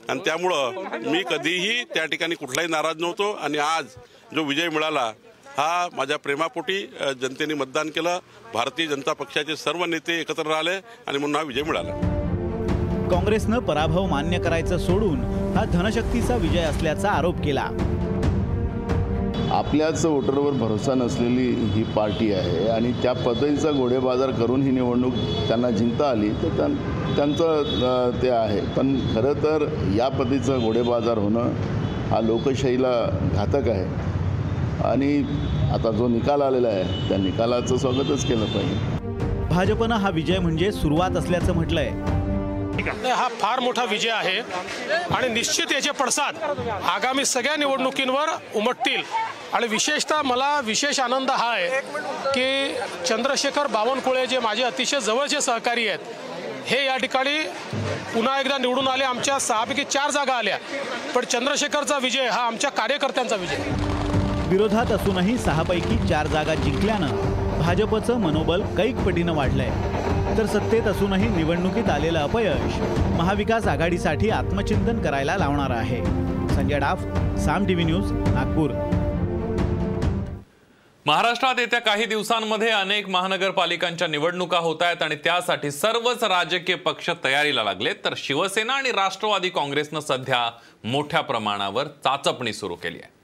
आणि 0.09 0.19
त्यामुळं 0.25 1.09
मी 1.11 1.23
कधीही 1.29 1.83
त्या 1.93 2.05
ठिकाणी 2.05 2.35
कुठलाही 2.35 2.67
नाराज 2.67 3.01
नव्हतो. 3.01 3.31
आणि 3.33 3.57
आज 3.57 3.85
जो 4.35 4.43
विजय 4.43 4.69
मिळाला 4.69 5.11
हा 5.57 5.87
माझ्या 5.93 6.17
प्रेमापोटी 6.17 6.81
जनतेने 7.21 7.53
मतदान 7.53 7.89
केलं. 7.89 8.19
भारतीय 8.53 8.87
जनता 8.87 9.13
पक्षाचे 9.13 9.55
सर्व 9.55 9.85
नेते 9.85 10.19
एकत्र 10.19 10.47
राहिले 10.47 10.75
आणि 11.07 11.17
म्हणून 11.17 11.35
हा 11.35 11.41
विजय 11.43 11.63
मिळाला. 11.63 11.93
काँग्रेसनं 13.11 13.59
पराभव 13.59 14.05
मान्य 14.07 14.39
करायचं 14.39 14.77
सोडून 14.77 15.23
हा 15.55 15.63
धनशक्तीचा 15.71 16.35
विजय 16.35 16.63
असल्याचा 16.63 17.09
आरोप 17.11 17.41
केला. 17.43 17.67
आपल्याच 19.51 20.05
वोटरवर 20.05 20.51
भरोसा 20.51 20.93
नसलेली 20.93 21.47
ही 21.73 21.83
पार्टी 21.83 22.31
आहे 22.33 22.67
आणि 22.67 22.91
त्या 23.03 23.13
पद्धतीचा 23.13 23.71
घोडेबाजार 23.71 24.31
करून 24.31 24.61
ही 24.61 24.71
निवडणूक 24.71 25.13
त्यांना 25.47 25.69
जिंकता 25.69 26.09
आली 26.09 26.29
तर 26.43 26.55
त्यां 26.57 26.69
त्यांचं 27.15 28.11
ते 28.21 28.29
आहे. 28.29 28.59
पण 28.77 28.95
खरं 29.15 29.33
तर 29.33 29.65
या 29.95 30.07
पद्धतीचा 30.09 30.57
घोडेबाजार 30.57 31.17
होणं 31.17 31.51
हा 32.09 32.21
लोकशाहीला 32.21 32.93
घातक 33.33 33.67
आहे. 33.67 33.85
आणि 34.83 35.23
आता 35.73 35.91
जो 35.91 36.07
निकाल 36.07 36.41
आलेला 36.41 36.67
आहे 36.67 37.09
त्या 37.09 37.17
निकालाचं 37.17 37.77
स्वागतच 37.77 38.25
केलं 38.25 38.45
पाहिजे. 38.45 38.99
भाजपनं 39.49 39.95
हा 39.95 40.09
विजय 40.09 40.39
म्हणजे 40.39 40.71
सुरुवात 40.71 41.17
असल्याचं 41.17 41.53
म्हटलंय. 41.53 41.91
हा 42.79 43.27
फार 43.39 43.59
मोठा 43.59 43.83
विजय 43.83 44.09
आहे. 44.09 44.39
आणि 45.15 45.27
निश्चित 45.29 45.71
याचे 45.71 45.91
पडसाद 45.99 46.37
आगामी 46.89 47.25
सगळ्या 47.25 47.55
निवडणुकींवर 47.55 48.29
उमटतील. 48.55 49.01
आणि 49.53 49.67
विशेषतः 49.67 50.21
मला 50.21 50.59
विशेष 50.63 50.99
आनंद 50.99 51.31
हा 51.31 51.49
आहे 51.53 51.79
की 52.35 52.75
चंद्रशेखर 53.07 53.67
बावनकुळे 53.67 54.25
जे 54.27 54.39
माझे 54.39 54.63
अतिशय 54.63 54.99
जवळचे 54.99 55.41
सहकारी 55.41 55.87
आहेत 55.87 56.67
हे 56.67 56.85
या 56.85 56.97
ठिकाणी 56.97 57.37
पुन्हा 58.13 58.39
एकदा 58.39 58.57
निवडून 58.57 58.87
आले. 58.87 59.03
आमच्या 59.03 59.39
सहापैकी 59.39 59.83
चार 59.83 60.11
जागा 60.11 60.33
आल्या. 60.33 60.57
पण 61.15 61.25
चंद्रशेखरचा 61.25 61.97
विजय 61.97 62.27
हा 62.27 62.41
आमच्या 62.41 62.69
कार्यकर्त्यांचा 62.71 63.35
विजय 63.35 63.57
विरोधात 64.49 64.91
असूनही 64.91 65.37
सहापैकी 65.37 65.97
चार 66.07 66.27
जागा 66.27 66.55
जिंकल्यानं 66.55 67.59
भाजपचं 67.59 68.19
मनोबल 68.19 68.61
कैक 68.77 68.95
पटीनं 69.05 69.33
वाढलंय. 69.35 69.69
तर 70.37 70.45
सत्तेत 70.45 70.81
असूनही 70.81 71.27
निवडणुकीत 71.27 71.89
आलेलं 71.89 72.19
अपयश 72.19 72.77
महाविकास 73.17 73.67
आघाडीसाठी 73.67 74.29
आत्मचिंतन 74.29 75.01
करायला 75.01 75.37
लावणार 75.37 75.71
आहे. 75.71 76.03
Sanjay 76.55 76.79
Daf 76.79 76.99
Saam 77.39 77.65
TV 77.67 77.85
news 77.85 78.11
Nagpur. 78.11 78.71
महाराष्ट्रात 81.05 81.55
येत्या 81.59 81.79
काही 81.79 82.05
दिवसांमध्ये 82.05 82.69
अनेक 82.69 83.09
महानगरपालिकांच्या 83.09 84.07
निवडणुका 84.07 84.57
होत 84.57 84.81
आहेत 84.81 85.01
आणि 85.03 85.15
त्यासाठी 85.15 85.71
सर्वच 85.71 86.23
राजकीय 86.23 86.75
पक्ष 86.75 87.09
तयारीला 87.23 87.63
लागले 87.63 87.93
तर 88.05 88.13
शिवसेना 88.17 88.73
आणि 88.73 88.91
राष्ट्रवादी 88.91 89.49
काँग्रेसनं 89.49 89.99
सध्या 89.99 90.49
मोठ्या 90.83 91.21
प्रमाणावर 91.21 91.87
चाचपणी 92.03 92.53
सुरू 92.53 92.75
केली 92.75 92.97
आहे. 92.97 93.19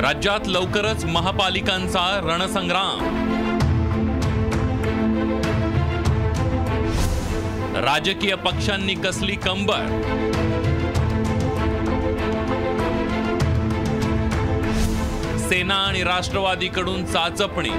राज्यात 0.00 0.40
लवकरच 0.46 1.04
महापालिकांचा 1.04 2.20
रणसंग्राम. 2.24 3.23
राजकीय 7.76 8.34
पक्षांनी 8.34 8.94
कसली 8.94 9.34
कंबर? 9.34 9.76
सेना 15.38 15.74
आणि 15.74 16.02
राष्ट्रवादीकडून 16.02 17.04
चाचपणी. 17.04 17.70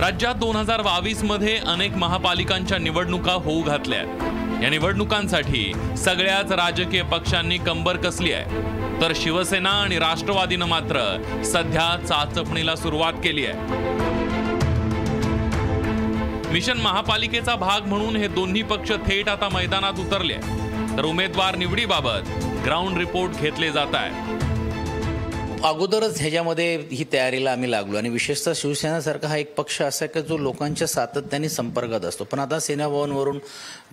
राज्यात 0.00 0.34
दोन 0.34 0.56
हजार 0.56 0.82
बावीसमध्ये 0.82 1.56
अनेक 1.56 1.96
महापालिकांच्या 1.96 2.78
निवडणुका 2.78 3.32
होऊ 3.32 3.62
घातल्या 3.62 3.98
आहेत. 3.98 4.62
या 4.62 4.70
निवडणुकांसाठी 4.70 5.72
सगळ्याच 5.96 6.52
राजकीय 6.52 7.02
पक्षांनी 7.02 7.58
कंबर 7.58 7.96
कसली 7.96 8.32
आहे? 8.32 8.44
तर 9.00 9.12
शिवसेना 9.16 9.70
आणि 9.70 9.98
राष्ट्रवादीनं 9.98 10.66
मात्र 10.66 11.22
सध्या 11.44 11.96
चाचपणीला 12.06 12.76
सुरुवात 12.76 13.12
केली 13.12 13.46
आहे. 13.46 14.05
मिशन 16.52 16.78
महापालिकेचा 16.78 17.54
भाग 17.56 17.86
म्हणून 17.88 18.16
हे 18.16 18.28
दोन्ही 18.28 18.62
पक्ष 18.62 18.90
थेट 19.06 19.28
आता 19.28 19.48
मैदानात 19.48 19.98
उतरले 20.00 20.36
तर 20.96 21.04
उमेदवार 21.04 21.56
निवडीबाबत 21.56 22.28
ग्राउंड 22.64 22.98
रिपोर्ट 22.98 23.40
घेतले 23.40 23.70
जात 23.72 23.94
आहे 23.94 24.35
अगोदरच 25.66 26.20
ह्याच्यामध्ये 26.20 26.66
ही 26.90 27.04
तयारीला 27.12 27.52
आम्ही 27.52 27.70
लागलो. 27.70 27.96
आणि 27.98 28.08
विशेषतः 28.08 28.52
शिवसेनासारखा 28.56 29.28
हा 29.28 29.36
एक 29.36 29.54
पक्ष 29.54 29.80
असा 29.82 30.04
आहे 30.04 30.12
की 30.12 30.26
जो 30.28 30.36
लोकांच्या 30.38 30.86
सातत्याने 30.88 31.48
संपर्कात 31.48 32.04
असतो. 32.04 32.24
पण 32.24 32.38
आता 32.38 32.58
सेनाभवनवरून 32.60 33.38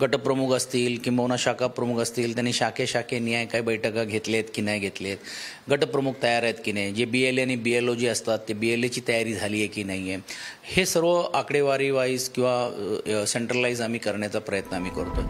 गटप्रमुख 0.00 0.54
असतील 0.56 0.98
किंबहुना 1.04 1.36
शाखा 1.38 1.66
प्रमुख 1.66 2.00
असतील 2.02 2.34
त्यांनी 2.34 2.52
शाखे 2.52 2.86
शाखे 2.86 3.18
न्याय 3.18 3.46
काही 3.46 3.64
बैठका 3.64 4.04
घेतलेत 4.04 4.44
की 4.54 4.62
नाही 4.62 4.80
घेतलेत 4.80 5.70
गटप्रमुख 5.70 6.14
तयार 6.22 6.42
आहेत 6.42 6.54
की 6.64 6.72
नाही 6.72 6.92
जे 6.92 7.04
बी 7.04 7.22
एल 7.22 7.38
ए 7.38 7.42
आणि 7.42 7.56
बी 7.56 7.72
एल 7.72 7.88
ओ 7.88 7.94
जे 7.94 8.08
असतात 8.08 8.38
ते 8.48 8.54
बी 8.54 8.70
एल 8.72 8.84
एची 8.84 9.00
तयारी 9.08 9.34
झाली 9.34 9.58
आहे 9.58 9.66
की 9.74 9.84
नाही 9.84 10.10
आहे 10.10 10.20
हे 10.74 10.86
सर्व 10.86 11.12
आकडेवारी 11.34 11.90
वाईज 11.90 12.28
किंवा 12.34 13.24
सेंट्रलाइज 13.26 13.80
आम्ही 13.80 14.00
करण्याचा 14.00 14.38
प्रयत्न 14.38 14.76
आम्ही 14.76 14.90
करतो 14.90 15.22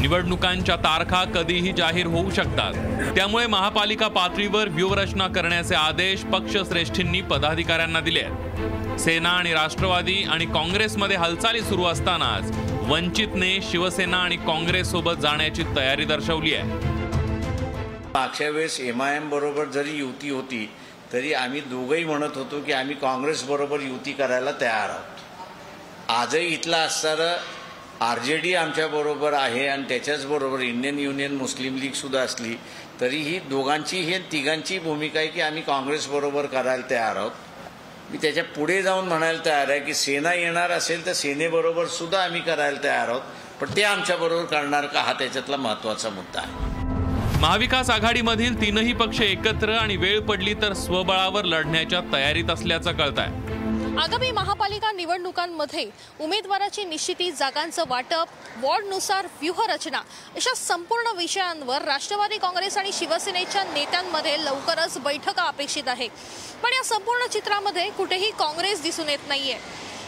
निवडणुकांच्या 0.00 0.76
तारखा 0.76 1.22
कधीही 1.34 1.72
जाहीर 1.76 2.06
होऊ 2.06 2.30
शकतात. 2.30 2.74
त्यामुळे 3.16 3.46
महापालिका 3.46 4.08
पातळीवर 4.08 4.68
व्यूहरचना 4.68 5.26
करण्याचे 5.26 5.73
आदेश 5.74 6.22
पक्षश्रेष्ठींनी 6.32 7.20
पदाधिकाऱ्यांना 7.20 8.00
दिले 8.00 8.20
आहेत. 8.20 8.98
सेना 9.00 9.28
आणि 9.28 9.52
राष्ट्रवादी 9.52 10.22
आणि 10.30 10.46
काँग्रेसमध्ये 10.46 11.16
हालचाली 11.16 11.60
सुरू 11.60 11.84
असतानाच 11.84 12.50
वंचितने 12.88 13.58
शिवसेना 13.62 14.16
आणि 14.16 14.36
काँग्रेस 14.36 14.90
सोबत 14.90 15.20
जाण्याची 15.20 15.62
तयारी 15.76 16.04
दर्शवली 16.04 16.54
आहे. 16.54 16.92
मागच्या 18.14 18.48
वेळेस 18.50 18.78
एम 18.80 19.02
आय 19.02 19.16
एम 19.16 19.28
बरोबर 19.30 19.64
जरी 19.74 19.96
युती 19.98 20.30
होती 20.30 20.68
तरी 21.12 21.32
आम्ही 21.34 21.60
दोघंही 21.60 22.04
म्हणत 22.04 22.36
होतो 22.36 22.60
की 22.60 22.72
आम्ही 22.72 22.94
काँग्रेस 22.96 23.42
बरोबर 23.44 23.80
युती 23.80 24.12
करायला 24.12 24.50
तयार 24.60 24.88
आहोत. 24.88 26.10
आजही 26.10 26.46
इथला 26.46 26.76
असणारं 26.76 27.36
आर 28.00 28.18
जे 28.18 28.36
डी 28.36 28.54
आमच्याबरोबर 28.54 29.32
आहे 29.32 29.66
आणि 29.68 29.82
त्याच्याचबरोबर 29.88 30.60
इंडियन 30.60 30.98
युनियन 30.98 31.34
मुस्लिम 31.34 31.76
लीग 31.76 31.92
सुद्धा 31.92 32.20
असली 32.20 32.54
तरीही 33.00 33.38
दोघांची 33.38 34.00
हे 34.00 34.18
तिघांची 34.32 34.78
भूमिका 34.78 35.18
आहे 35.18 35.28
की 35.28 35.40
आम्ही 35.40 35.62
काँग्रेसबरोबर 35.62 36.46
करायला 36.46 36.90
तयार 36.90 37.16
आहोत. 37.16 37.30
मी 38.10 38.18
त्याच्या 38.22 38.44
पुढे 38.44 38.82
जाऊन 38.82 39.08
म्हणायला 39.08 39.38
तयार 39.46 39.70
आहे 39.70 39.80
की 39.80 39.94
सेना 39.94 40.34
येणार 40.34 40.70
असेल 40.70 41.04
तर 41.06 41.12
सेनेबरोबर 41.12 41.86
सुद्धा 41.86 42.22
आम्ही 42.24 42.40
करायला 42.40 42.82
तयार 42.84 43.08
आहोत. 43.08 43.20
पण 43.60 43.76
ते 43.76 43.82
आमच्याबरोबर 43.82 44.44
करणार 44.44 44.86
का 44.86 45.00
हा 45.00 45.12
त्याच्यातला 45.12 45.56
महत्त्वाचा 45.56 46.10
मुद्दा 46.10 46.40
आहे. 46.40 46.72
महाविकास 47.40 47.90
आघाडीमधील 47.90 48.60
तीनही 48.60 48.92
पक्ष 48.92 49.20
एकत्र 49.20 49.72
आणि 49.72 49.96
वेळ 49.96 50.20
पडली 50.20 50.54
तर 50.54 50.72
स्वबळावर 50.72 51.44
लढण्याच्या 51.44 52.00
तयारीत 52.12 52.50
असल्याचं 52.50 52.92
कळत 52.92 53.18
आहे 53.18 53.63
आगामी 53.98 54.30
महापालिका 54.32 54.90
निवडणुकांमध्ये 54.92 55.84
उमेदवाराची 56.20 56.84
निश्चिती 56.84 57.30
जागांचं 57.32 57.84
वाटप 57.88 58.28
वॉर्डनुसार 58.62 59.26
व्यूहरचना 59.40 60.00
अशा 60.36 60.54
संपूर्ण 60.56 61.16
विषयांवर 61.16 61.82
राष्ट्रवादी 61.82 62.38
काँग्रेस 62.38 62.78
आणि 62.78 62.90
शिवसेनेच्या 62.92 63.62
नेत्यांमध्ये 63.64 64.36
लवकरच 64.44 64.98
बैठका 65.04 65.42
अपेक्षित 65.42 65.88
आहे. 65.88 66.08
पण 66.62 66.72
या 66.72 66.82
संपूर्ण 66.84 67.26
चित्रामध्ये 67.32 67.88
कुठेही 67.90 68.30
काँग्रेस 68.38 68.82
दिसून 68.82 69.08
येत 69.08 69.28
नाहीये. 69.28 69.58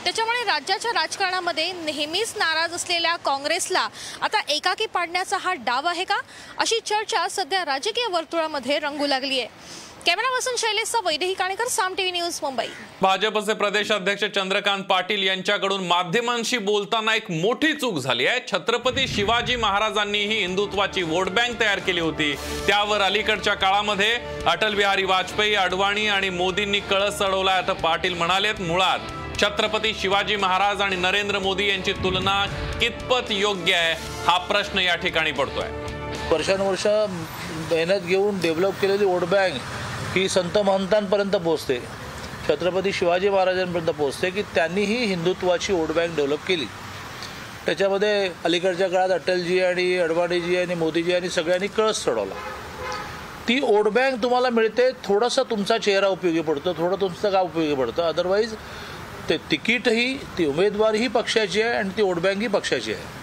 त्याच्यामुळे 0.05 0.43
राज्याच्या 0.45 0.93
राजकारणामध्ये 0.93 1.71
नेहमीच 1.73 2.35
नाराज 2.37 2.75
असलेल्या 2.75 3.17
काँग्रेसला 3.25 3.89
आता 4.23 4.41
एकाकी 4.49 4.87
पाडण्याचा 4.87 5.37
हा 5.37 5.53
डाव 5.57 5.87
आहे 5.87 6.05
का? 6.05 6.21
अशी 6.59 6.81
चर्चा 6.87 7.27
सध्या 7.31 7.65
राजकीय 7.65 8.07
वर्तुळामध्ये 8.13 8.79
रंगू 8.79 9.07
लागली 9.07 9.41
आहे 9.41 9.85
कॅमेरा 10.07 10.29
पर्सन 10.31 10.57
शैलेशचा 10.59 10.99
वैदेही 11.05 11.35
काणेकर 11.35 11.69
साम 11.69 11.95
टीव्ही 11.95 12.11
न्यूज 12.13 12.39
मुंबई. 12.43 12.67
भाजपचे 13.03 13.55
प्रदेशाध्यक्ष 13.55 14.25
चंद्रकांत 14.35 14.83
पाटील 14.89 15.23
यांच्याकडून 15.23 15.87
माध्यमांशी 15.87 16.59
बोलताना 16.59 17.15
एक 17.15 17.31
मोठी 17.31 17.73
चूक 17.73 17.99
झाली 17.99 18.27
आहे. 18.27 18.41
छत्रपती 18.53 19.07
शिवाजी 19.15 19.57
महाराजांनीही 19.57 20.39
हिंदुत्वाची 20.41 21.03
वोट 21.03 21.29
बँक 21.29 21.59
तयार 21.61 21.79
केली 21.87 22.01
होती. 22.01 22.33
त्यावर 22.67 23.01
अलीकडच्या 23.01 23.55
काळामध्ये 23.55 24.13
अटल 24.51 24.75
बिहारी 24.75 25.05
वाजपेयी 25.05 25.55
अडवाणी 25.55 26.07
आणि 26.09 26.29
मोदींनी 26.31 26.81
कळस 26.91 27.19
चढवलाय 27.19 27.63
असं 27.63 27.81
पाटील 27.83 28.15
म्हणालेत. 28.15 28.61
मुळात 28.61 29.41
छत्रपती 29.41 29.93
शिवाजी 30.01 30.37
महाराज 30.37 30.81
आणि 30.81 30.97
नरेंद्र 30.97 31.39
मोदी 31.39 31.69
यांची 31.69 31.93
तुलना 32.03 32.45
कितपत 32.81 33.31
योग्य 33.31 33.75
आहे 33.75 33.95
हा 34.27 34.37
प्रश्न 34.47 34.79
या 34.79 34.95
ठिकाणी 34.97 35.33
पडतोय. 35.33 35.69
वर्षानुवर्ष 36.31 36.87
मेहनत 37.71 38.07
घेऊन 38.07 38.39
डेव्हलप 38.41 38.81
केलेली 38.81 39.05
वोट 39.05 39.25
बँक 39.25 39.61
ही 40.17 40.29
संत 40.29 40.57
महंतांपर्यंत 40.59 41.35
पोहोचते. 41.37 41.79
छत्रपती 42.49 42.93
शिवाजी 42.93 43.29
महाराजांपर्यंत 43.29 43.89
पोहोचते 43.89 44.31
की 44.31 44.43
त्यांनीही 44.43 44.97
हिंदुत्वाची 45.07 45.73
वोट 45.73 45.89
बँक 45.89 46.15
डेव्हलप 46.17 46.47
केली. 46.47 46.65
त्याच्यामध्ये 47.67 48.31
अलीकडच्या 48.45 48.89
काळात 48.89 49.11
अटलजी 49.11 49.61
आणि 49.61 49.97
अडवाणीजी 49.99 50.57
आणि 50.57 50.75
मोदीजी 50.75 51.15
आणि 51.15 51.31
सगळ्यांनी 51.31 51.67
कळस 51.67 52.05
चढवला. 52.05 52.35
ती 53.49 53.59
वोट 53.61 53.89
बँक 53.89 54.23
तुम्हाला 54.23 54.51
मिळते 54.51 54.91
थोडासा 55.05 55.43
तुमचा 55.43 55.79
चेहरा 55.79 56.09
उपयोगी 56.09 56.41
पडतो 56.41 56.73
थोडं 56.73 57.01
तुमचं 57.01 57.33
गाव 57.33 57.45
उपयोगी 57.45 57.75
पडतं. 57.75 58.03
अदरवाईज 58.03 58.55
ते 59.29 59.37
तिकीटही 59.51 60.17
ती 60.39 60.47
उमेदवारही 60.47 61.09
पक्षाची 61.09 61.63
आहे 61.63 61.75
आणि 61.75 61.91
ती 61.97 62.03
वोट 62.03 62.19
बँकही 62.19 62.47
पक्षाची 62.47 62.93
आहे. 62.93 63.16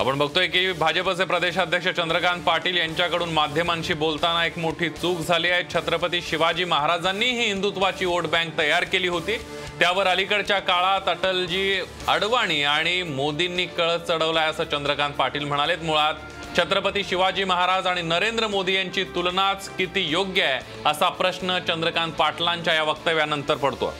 आपण 0.00 0.18
बघतोय 0.18 0.46
की 0.46 0.72
भाजपचे 0.72 1.24
प्रदेशाध्यक्ष 1.24 1.86
चंद्रकांत 1.96 2.42
पाटील 2.42 2.76
यांच्याकडून 2.76 3.32
माध्यमांशी 3.32 3.94
बोलताना 3.94 4.44
एक 4.46 4.56
मोठी 4.58 4.88
चूक 4.90 5.18
झाली 5.20 5.50
आहे. 5.50 5.62
छत्रपती 5.74 6.20
शिवाजी 6.28 6.64
महाराजांनी 6.64 7.26
ही 7.26 7.44
हिंदुत्वाची 7.46 8.04
वोट 8.04 8.26
बँक 8.26 8.56
तयार 8.58 8.84
केली 8.84 9.08
होती. 9.08 9.36
त्यावर 9.80 10.06
अलीकडच्या 10.06 10.58
काळात 10.60 11.08
अटलजी 11.08 11.80
अडवाणी 12.08 12.62
आणि 12.62 13.02
मोदींनी 13.02 13.66
कळत 13.66 14.08
चढवलाय 14.08 14.48
असं 14.50 14.70
चंद्रकांत 14.72 15.14
पाटील 15.14 15.44
म्हणालेत. 15.44 15.82
मुळात 15.82 16.56
छत्रपती 16.56 17.04
शिवाजी 17.08 17.44
महाराज 17.44 17.86
आणि 17.86 18.02
नरेंद्र 18.02 18.46
मोदी 18.46 18.76
यांची 18.76 19.04
तुलनाच 19.14 19.68
किती 19.76 20.08
योग्य 20.10 20.44
आहे 20.44 20.82
असा 20.86 21.08
प्रश्न 21.20 21.58
चंद्रकांत 21.68 22.12
पाटलांच्या 22.12 22.74
या 22.74 22.82
वक्तव्यानंतर 22.82 23.56
पडतो 23.56 23.94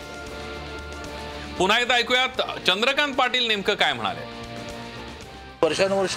पुन्हा 1.58 1.80
एकदा 1.80 1.94
ऐकूयात. 1.94 2.42
चंद्रकांत 2.66 3.14
पाटील 3.14 3.48
नेमकं 3.48 3.74
काय 3.74 3.92
म्हणाले? 3.92 4.39
वर्षानुवर्ष 5.62 6.16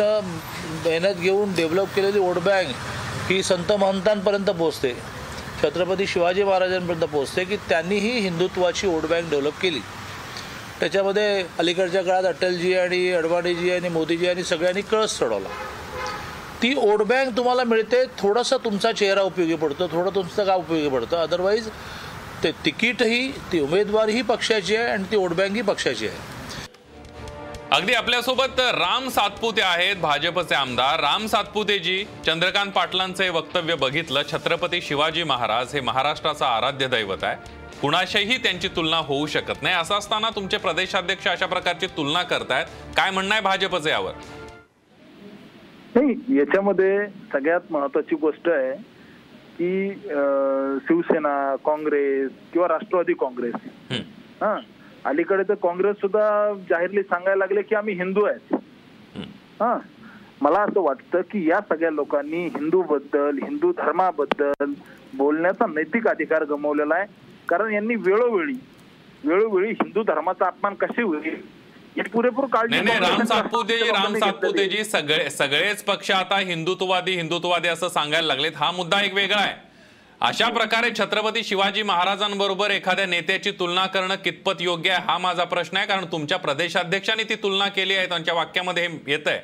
मेहनत 0.85 1.17
घेऊन 1.19 1.53
डेव्हलप 1.55 1.87
केलेली 1.95 2.19
वोट 2.19 2.37
बँक 2.43 2.67
ही 3.29 3.41
संत 3.43 3.71
महंतांपर्यंत 3.71 4.49
पोहोचते. 4.49 4.91
छत्रपती 5.63 6.05
शिवाजी 6.07 6.43
महाराजांपर्यंत 6.43 7.03
पोहोचते 7.03 7.43
की 7.45 7.55
त्यांनीही 7.69 8.11
हिंदुत्वाची 8.19 8.87
वोट 8.87 9.05
बँक 9.09 9.29
डेव्हलप 9.29 9.59
केली. 9.61 9.79
त्याच्यामध्ये 10.79 11.43
अलीकडच्या 11.59 12.03
काळात 12.03 12.25
अटलजी 12.25 12.73
आणि 12.73 13.09
अडवाणीजी 13.13 13.71
आणि 13.71 13.89
मोदीजी 13.89 14.27
आणि 14.27 14.43
सगळ्यांनी 14.43 14.81
कळस 14.81 15.17
चढवला. 15.19 15.49
ती 16.61 16.73
वोट 16.75 17.01
बँक 17.01 17.35
तुम्हाला 17.37 17.63
मिळते 17.63 18.03
थोडासा 18.19 18.57
तुमचा 18.65 18.91
चेहरा 18.91 19.21
उपयोगी 19.21 19.55
पडतो 19.55 19.87
थोडं 19.87 20.15
तुमचं 20.15 20.47
गाव 20.47 20.59
उपयोगी 20.59 20.95
पडतं. 20.95 21.17
अदरवाईज 21.17 21.67
ते 22.43 22.51
तिकीटही 22.65 23.27
ती 23.51 23.59
उमेदवारही 23.59 24.21
पक्षाची 24.21 24.75
आहे 24.75 24.91
आणि 24.91 25.03
ती 25.11 25.15
वोट 25.15 25.33
बँकही 25.33 25.61
पक्षाची 25.61 26.07
आहे. 26.07 26.31
अगदी 27.73 27.93
आपल्यासोबत 27.93 28.59
राम 28.59 29.07
सातपुते 29.09 29.61
आहेत 29.61 29.95
भाजपचे 30.01 30.55
आमदार. 30.55 30.99
राम 30.99 31.25
सातपुतेजी 31.27 32.03
चंद्रकांत 32.25 32.71
पाटलांचे 32.71 33.29
वक्तव्य 33.29 33.75
बघितलं. 33.75 34.21
छत्रपती 34.31 34.81
शिवाजी 34.81 35.23
महाराज 35.23 35.73
हे 35.73 35.81
महाराष्ट्राचा 35.81 36.47
आराध्य 36.47 36.87
दैवत 36.87 37.23
आहे. 37.23 37.35
कुणाशीही 37.81 38.37
त्यांची 38.43 38.67
तुलना 38.75 38.97
होऊ 39.07 39.25
शकत 39.27 39.63
नाही. 39.63 39.75
असं 39.75 39.97
असताना 39.97 40.29
तुमचे 40.35 40.57
प्रदेशाध्यक्ष 40.57 41.27
अशा 41.27 41.45
प्रकारची 41.45 41.87
तुलना 41.97 42.21
करतायत. 42.23 42.65
काय 42.97 43.11
म्हणणं 43.11 43.33
आहे 43.33 43.41
भाजपचं 43.41 43.89
यावर? 43.89 44.11
नाही 45.95 46.37
याच्यामध्ये 46.37 47.07
सगळ्यात 47.33 47.71
महत्वाची 47.71 48.15
गोष्ट 48.15 48.49
आहे 48.49 48.75
की 49.57 49.89
शिवसेना 50.87 51.55
काँग्रेस 51.65 52.31
किंवा 52.53 52.67
राष्ट्रवादी 52.67 53.13
काँग्रेस. 53.13 53.55
हं. 53.91 54.59
अलीकडे 55.05 55.43
तर 55.43 55.53
काँग्रेस 55.53 55.95
सुद्धा 55.95 56.53
जाहीरली 56.69 57.03
सांगायला 57.03 57.35
लागले 57.35 57.61
की 57.61 57.75
आम्ही 57.75 57.93
हिंदू 57.93 58.23
आहेत. 58.25 58.55
हं. 59.61 59.79
मला 60.41 60.59
असं 60.59 60.81
वाटतं 60.81 61.21
की 61.21 61.49
या 61.49 61.59
सगळ्या 61.69 61.91
लोकांनी 61.91 62.47
हिंदू 62.47 62.81
बद्दल 62.81 63.37
हिंदू 63.43 63.71
धर्माबद्दल 63.71 64.73
बोलण्याचा 65.13 65.65
नैतिक 65.65 66.07
अधिकार 66.07 66.43
गमावलेला 66.43 66.95
आहे. 66.95 67.07
कारण 67.49 67.73
यांनी 67.73 67.95
वेळोवेळी 67.95 68.53
वेळोवेळी 69.23 69.71
हिंदू 69.71 70.03
धर्माचा 70.03 70.45
अपमान 70.45 70.73
कसे 70.73 71.01
होईल 71.01 71.53
पुरेपूर 72.13 72.45
काळजी 72.45 72.77
राम 72.77 73.23
सातपुतेजी. 73.23 74.19
सातपुतेजी 74.19 74.83
सगळे 74.83 75.29
सगळेच 75.29 75.83
पक्ष 75.83 76.11
आता 76.11 76.39
हिंदुत्ववादी 76.39 77.11
हिंदुत्ववादी 77.11 77.67
असं 77.67 77.89
सांगायला 77.89 78.27
लागलेत. 78.27 78.51
हा 78.55 78.71
मुद्दा 78.71 79.01
एक 79.01 79.13
वेगळा 79.13 79.37
आहे. 79.37 79.72
अशा 80.23 80.47
प्रकारे 80.49 80.89
छत्रपती 80.97 81.41
शिवाजी 81.43 81.81
महाराजांबरोबर 81.83 82.71
एखाद्या 82.71 83.05
नेत्याची 83.05 83.51
तुलना 83.59 83.85
करणं 83.93 84.15
कितपत 84.23 84.61
योग्य 84.61 84.89
आहे 84.91 85.03
हा 85.07 85.17
माझा 85.17 85.43
प्रश्न 85.43 85.77
आहे. 85.77 85.87
कारण 85.87 86.05
तुमच्या 86.11 86.37
प्रदेशाध्यक्षांनी 86.39 87.23
ती 87.29 87.35
तुलना 87.43 87.67
केली 87.69 87.95
आहे 87.95 88.07
त्यांच्या 88.09 88.33
वाक्यामध्ये 88.33 88.85
हे 88.87 88.99
येत 89.07 89.27
आहे. 89.27 89.39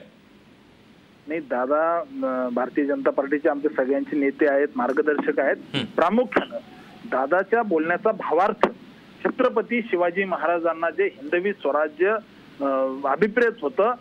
नाही 1.28 1.40
दादा 1.50 2.50
भारतीय 2.56 2.86
जनता 2.86 3.10
पार्टीचे 3.18 3.50
आमचे 3.50 3.70
सगळ्यांचे 3.78 4.20
नेते 4.20 4.48
आहेत 4.52 4.78
मार्गदर्शक 4.78 5.40
आहेत. 5.40 5.86
प्रामुख्यानं 5.96 6.58
दादाच्या 7.12 7.64
बोलण्याचा 7.64 8.12
भावार्थ 8.12 8.68
छत्रपती 9.26 9.82
शिवाजी 9.90 10.24
महाराजांना 10.26 10.90
जे 10.98 11.06
हिंदवी 11.16 11.52
स्वराज्य 11.54 12.16
अभिप्रेत 13.10 13.62
होतं 13.62 13.94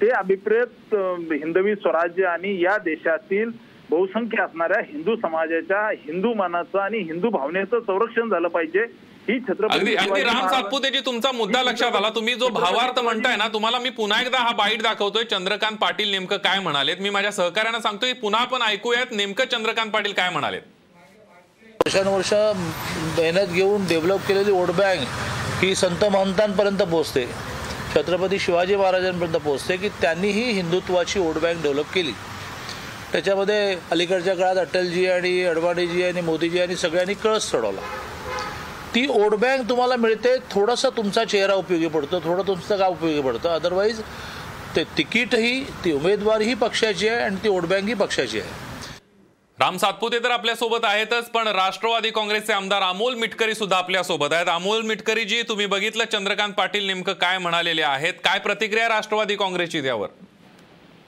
ते 0.00 0.08
अभिप्रेत 0.18 0.94
हिंदवी 0.94 1.74
स्वराज्य 1.74 2.24
आणि 2.26 2.60
या 2.62 2.76
देशातील 2.84 3.50
बहुसंख्य 3.92 4.42
असणाऱ्या 4.42 4.80
हिंदू 4.82 5.14
समाजाच्या 5.22 5.80
हिंदू 6.04 6.32
मानाचं 6.34 6.78
आणि 6.80 6.98
हिंदू 7.08 7.30
भावनेचं 7.30 7.80
संरक्षण 7.86 8.30
झालं 8.30 8.48
पाहिजे. 8.48 8.84
ही 9.28 9.38
छत्रपती 9.40 9.94
अगदी 9.96 10.22
राम 10.24 10.46
सातपुतेजी 10.48 11.00
तुमचा 11.06 11.32
मुद्दा 11.32 11.62
लक्षात 11.62 11.96
आला. 11.96 12.08
तुम्ही 12.14 12.34
जो 12.34 12.48
भावार्थ 12.50 12.98
म्हणताय 13.00 13.36
ना 13.36 13.48
तुम्हाला 13.52 13.78
मी 13.78 13.90
पुन्हा 13.98 14.20
एकदा 14.20 14.38
हा 14.38 14.52
बाईट 14.56 14.82
दाखवतोय. 14.82 15.24
चंद्रकांत 15.24 15.76
पाटील 15.80 16.10
नेमकं 16.10 16.36
काय 16.44 16.60
म्हणालेत? 16.60 16.96
मी 17.00 17.10
माझ्या 17.10 17.32
सहकार्यांना 17.32 17.80
सांगतोय 17.80 18.12
पुन्हा 18.22 18.40
आपण 18.40 18.62
ऐकूयात 18.62 19.12
नेमकं 19.12 19.44
चंद्रकांत 19.52 19.90
पाटील 19.90 20.12
काय 20.12 20.30
म्हणालेत. 20.30 20.62
वर्षानुवर्ष 21.84 22.32
मेहनत 23.18 23.52
घेऊन 23.52 23.86
डेव्हलप 23.88 24.26
केलेली 24.28 24.50
वोट 24.50 24.70
बँक 24.76 25.62
ही 25.62 25.74
संत 25.74 26.04
महंतांपर्यंत 26.04 26.82
पोहोचते. 26.82 27.26
छत्रपती 27.94 28.38
शिवाजी 28.38 28.76
महाराजांपर्यंत 28.76 29.36
पोहोचते 29.36 29.76
की 29.76 29.88
त्यांनीही 30.00 30.50
हिंदुत्वाची 30.52 31.18
वोट 31.18 31.42
बँक 31.42 31.62
डेव्हलप 31.62 31.92
केली. 31.94 32.12
त्याच्यामध्ये 33.12 33.76
अलीकडच्या 33.90 34.34
काळात 34.34 34.56
अटलजी 34.56 35.06
आणि 35.06 35.42
अडवाणीजी 35.44 36.02
आणि 36.02 36.20
मोदीजी 36.20 36.60
आणि 36.60 36.76
सगळ्यांनी 36.76 37.14
कळस 37.14 37.50
चढवला. 37.50 37.80
ती 38.94 39.06
वोट 39.06 39.34
बँक 39.34 39.68
तुम्हाला 39.68 39.96
मिळते 39.96 40.36
थोडासा 40.50 40.88
तुमचा 40.96 41.24
चेहरा 41.24 41.54
उपयोगी 41.54 41.88
पडतो 41.88 42.20
थोडं 42.20 42.46
तुमचं 42.46 42.76
का 42.76 42.86
उपयोगी 42.86 43.20
पडतं. 43.20 43.48
अदरवाईज 43.48 44.00
ते 44.76 44.84
तिकीटही 44.98 45.62
ती 45.84 45.92
उमेदवारही 45.92 46.54
पक्षाची 46.54 47.08
आहे 47.08 47.20
आणि 47.20 47.36
ती 47.44 47.48
वोट 47.48 47.64
बँकही 47.64 47.94
पक्षाची 47.94 48.40
आहे. 48.40 48.70
राम 49.58 49.76
सातपुते 49.76 50.18
तर 50.18 50.30
आपल्यासोबत 50.30 50.84
आहेतच 50.84 51.28
पण 51.30 51.48
राष्ट्रवादी 51.48 52.10
काँग्रेसचे 52.10 52.52
आमदार 52.52 52.82
अमोल 52.82 53.14
मिटकरी 53.14 53.54
सुद्धा 53.54 53.76
आपल्यासोबत 53.76 54.32
आहेत. 54.32 54.48
अमोल 54.48 54.82
मिटकरी 54.82 55.24
जी 55.24 55.42
तुम्ही 55.42 55.66
बघितलं 55.66 56.04
चंद्रकांत 56.12 56.52
पाटील 56.52 56.86
नेमकं 56.86 57.12
काय 57.12 57.38
म्हणालेले 57.38 57.82
आहेत? 57.82 58.14
काय 58.24 58.38
प्रतिक्रिया 58.38 58.88
राष्ट्रवादी 58.88 59.36
काँग्रेसची 59.36 59.82
त्यावर? 59.82 60.08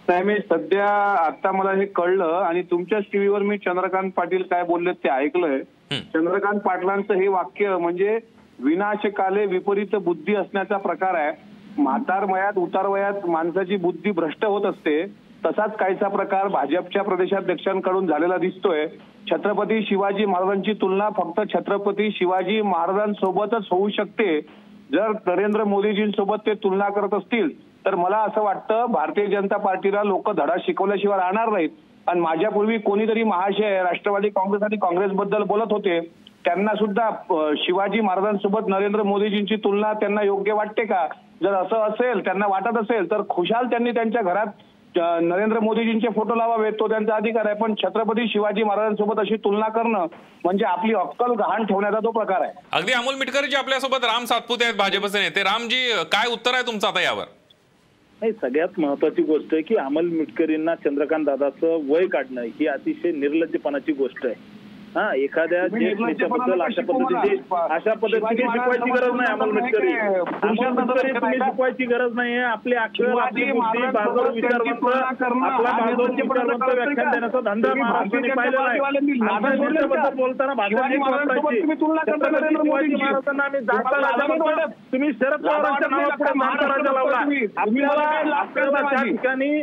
नाही 0.08 0.22
मी 0.22 0.34
सध्या 0.50 0.86
आता 1.26 1.52
मला 1.52 1.70
हे 1.72 1.84
कळलं 1.86 2.42
आणि 2.46 2.62
तुमच्याच 2.62 3.04
टीव्हीवर 3.12 3.42
मी 3.42 3.58
चंद्रकांत 3.58 4.10
पाटील 4.16 4.42
काय 4.42 4.62
बोलले 4.62 4.92
ते 4.92 5.08
ऐकलंय. 5.08 5.58
चंद्रकांत 5.92 6.60
पाटलांचं 6.60 7.14
हे 7.14 7.28
वाक्य 7.28 7.76
म्हणजे 7.76 8.18
विनाशकाले 8.58 9.46
विपरीत 9.46 9.96
बुद्धी 9.96 10.34
असण्याचा 10.34 10.76
प्रकार 10.76 11.14
आहे. 11.14 11.32
म्हातार 11.78 12.24
वयात 12.24 12.58
उतार 12.58 12.86
वयात 12.86 13.26
माणसाची 13.26 13.76
बुद्धी 13.76 14.10
भ्रष्ट 14.10 14.44
होत 14.44 14.64
असते. 14.64 15.04
तसाच 15.46 15.76
काहीसा 15.76 16.08
प्रकार 16.08 16.48
भाजपच्या 16.48 17.02
प्रदेशाध्यक्षांकडून 17.02 18.06
झालेला 18.06 18.36
दिसतोय. 18.36 18.86
छत्रपती 19.30 19.82
शिवाजी 19.82 20.24
महाराजांची 20.24 20.72
तुलना 20.72 21.08
फक्त 21.08 21.40
छत्रपती 21.54 22.10
शिवाजी 22.10 22.60
महाराजांसोबतच 22.62 23.66
होऊ 23.70 23.88
शकते. 23.88 24.40
जर 24.92 25.12
नरेंद्र 25.26 25.64
मोदीजींसोबत 25.64 26.46
ते 26.46 26.54
तुलना 26.54 26.88
करत 26.88 27.14
असतील 27.14 27.48
तर 27.86 27.94
मला 27.94 28.18
असं 28.18 28.42
वाटतं 28.42 28.84
भारतीय 28.90 29.26
जनता 29.26 29.56
पार्टीला 29.56 30.02
लोक 30.02 30.30
धडा 30.32 30.56
शिकवल्याशिवाय 30.62 31.18
राहणार 31.18 31.48
नाहीत. 31.48 31.70
आणि 32.06 32.20
माझ्यापूर्वी 32.20 32.78
कोणीतरी 32.78 33.22
महाशय 33.22 33.82
राष्ट्रवादी 33.82 34.28
काँग्रेस 34.28 34.62
आणि 34.62 34.76
काँग्रेसबद्दल 34.76 35.42
बोलत 35.42 35.72
होते. 35.72 35.98
त्यांना 36.44 36.74
सुद्धा 36.74 37.08
शिवाजी 37.58 38.00
महाराजांसोबत 38.00 38.68
नरेंद्र 38.68 39.02
मोदीजींची 39.02 39.56
तुलना 39.56 39.92
त्यांना 39.92 40.22
योग्य 40.22 40.52
वाटते 40.52 40.84
का? 40.84 41.06
जर 41.42 41.54
असं 41.54 41.82
असेल 41.82 42.24
त्यांना 42.24 42.46
वाटत 42.46 42.78
असेल 42.78 43.10
तर 43.10 43.22
खुशाल 43.28 43.66
त्यांनी 43.66 43.90
त्यांच्या 43.90 44.22
घरात 44.22 44.46
नरेंद्र 45.22 45.60
मोदीजींचे 45.60 46.08
फोटो 46.14 46.34
लावावे 46.34 46.70
तो 46.70 46.88
त्यांचा 46.88 47.14
अधिकार 47.14 47.46
आहे. 47.46 47.54
पण 47.54 47.74
छत्रपती 47.82 48.26
शिवाजी 48.28 48.62
महाराजांसोबत 48.62 49.20
अशी 49.20 49.36
तुलना 49.44 49.68
करणं 49.68 50.06
म्हणजे 50.44 50.64
आपली 50.64 50.94
अक्कल 50.94 51.32
गहाण 51.38 51.64
ठेवण्याचा 51.64 51.98
तो 51.98 52.10
प्रकार 52.10 52.42
आहे. 52.42 52.52
अगदी 52.72 52.92
अमोल 52.92 53.14
मिटकरजी 53.14 53.56
आपल्यासोबत 53.56 54.04
राम 54.04 54.24
सातपुते 54.24 54.64
आहेत 54.64 54.76
भाजपचे 54.78 55.22
नेते. 55.22 55.42
रामजी 55.42 55.82
काय 56.12 56.30
उत्तर 56.32 56.54
आहे 56.54 56.66
तुमचं 56.66 56.88
आता 56.88 57.02
यावर? 57.02 57.24
नाही 58.24 58.32
सगळ्यात 58.42 58.78
महत्वाची 58.80 59.22
गोष्ट 59.22 59.52
आहे 59.52 59.62
की 59.62 59.74
अमल 59.74 60.06
मिटकरींना 60.06 60.74
चंद्रकांत 60.74 61.24
दादाचं 61.24 61.80
वय 61.88 62.06
काढणं 62.06 62.42
ही 62.42 62.66
अतिशय 62.66 63.12
निर्लज्जपणाची 63.12 63.92
गोष्ट 63.92 64.26
आहे. 64.26 64.34
हा 64.94 65.04
एखाद्या 65.16 65.66
ज्येष्ठ 65.68 66.00
नेत्याबद्दल 66.00 66.60
अशा 66.62 66.82
पद्धतीची 66.88 67.36
अशा 67.52 67.92
पद्धतीची 68.02 68.42
शिकवायची 68.44 68.90
गरज 68.90 69.14
नाही 69.14 69.32
अमोल 69.32 69.50
मिटकरी 69.52 69.92
अमोल 69.92 70.68
मिटकरी 70.72 71.12
तुम्ही 71.12 71.38
शिकवायची 71.38 71.84
गरज 71.84 72.12
नाही 72.16 72.38
आपली 72.44 72.74
अक्षर 72.82 73.18
आपली 73.20 73.50
बुद्धी 73.52 73.82
बाजूवर 73.94 74.30
विचारवंत 74.30 74.84
आपला 74.94 75.72
बाजूवर 75.72 76.10
विचारवंत 76.12 76.62
व्याख्यान 76.74 77.10
देण्याचा 77.10 77.40
धंदा 77.44 77.72
महाराष्ट्राने 77.74 78.28
पाहिलेला 78.30 78.62
आहे. 78.62 78.78
अशा 79.24 79.54
नेत्याबद्दल 79.64 80.14
बोलताना 80.16 80.54
भाषणाची 80.54 80.96
वापरायची 80.98 81.66
शिवाजी 82.54 82.94
महाराजांना 82.94 83.44
आम्ही 83.44 83.60
राजा 83.60 84.26
म्हणतो 84.26 84.66
तुम्ही 84.92 85.12
शरद 85.12 85.46
पवारांच्या 85.46 85.88
नावापुढे 85.90 86.66
राजा 86.66 86.92
लावला. 86.92 87.18
आपल्याला 87.56 88.36
आपल्याला 88.36 88.80
त्या 88.90 89.02
ठिकाणी 89.02 89.62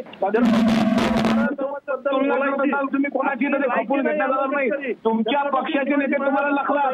तुम्ही 1.56 3.10
कोणाची 3.10 3.46
तरी 3.46 3.70
खपून 3.70 4.02
घेतल्या 4.02 4.28
जाणार 4.28 4.48
नाही. 4.48 4.94
तुमच्या 4.94 5.44
पक्षाचे 5.44 5.96
नेते 5.96 6.26
तुम्हाला 6.26 6.50
लखलात. 6.50 6.94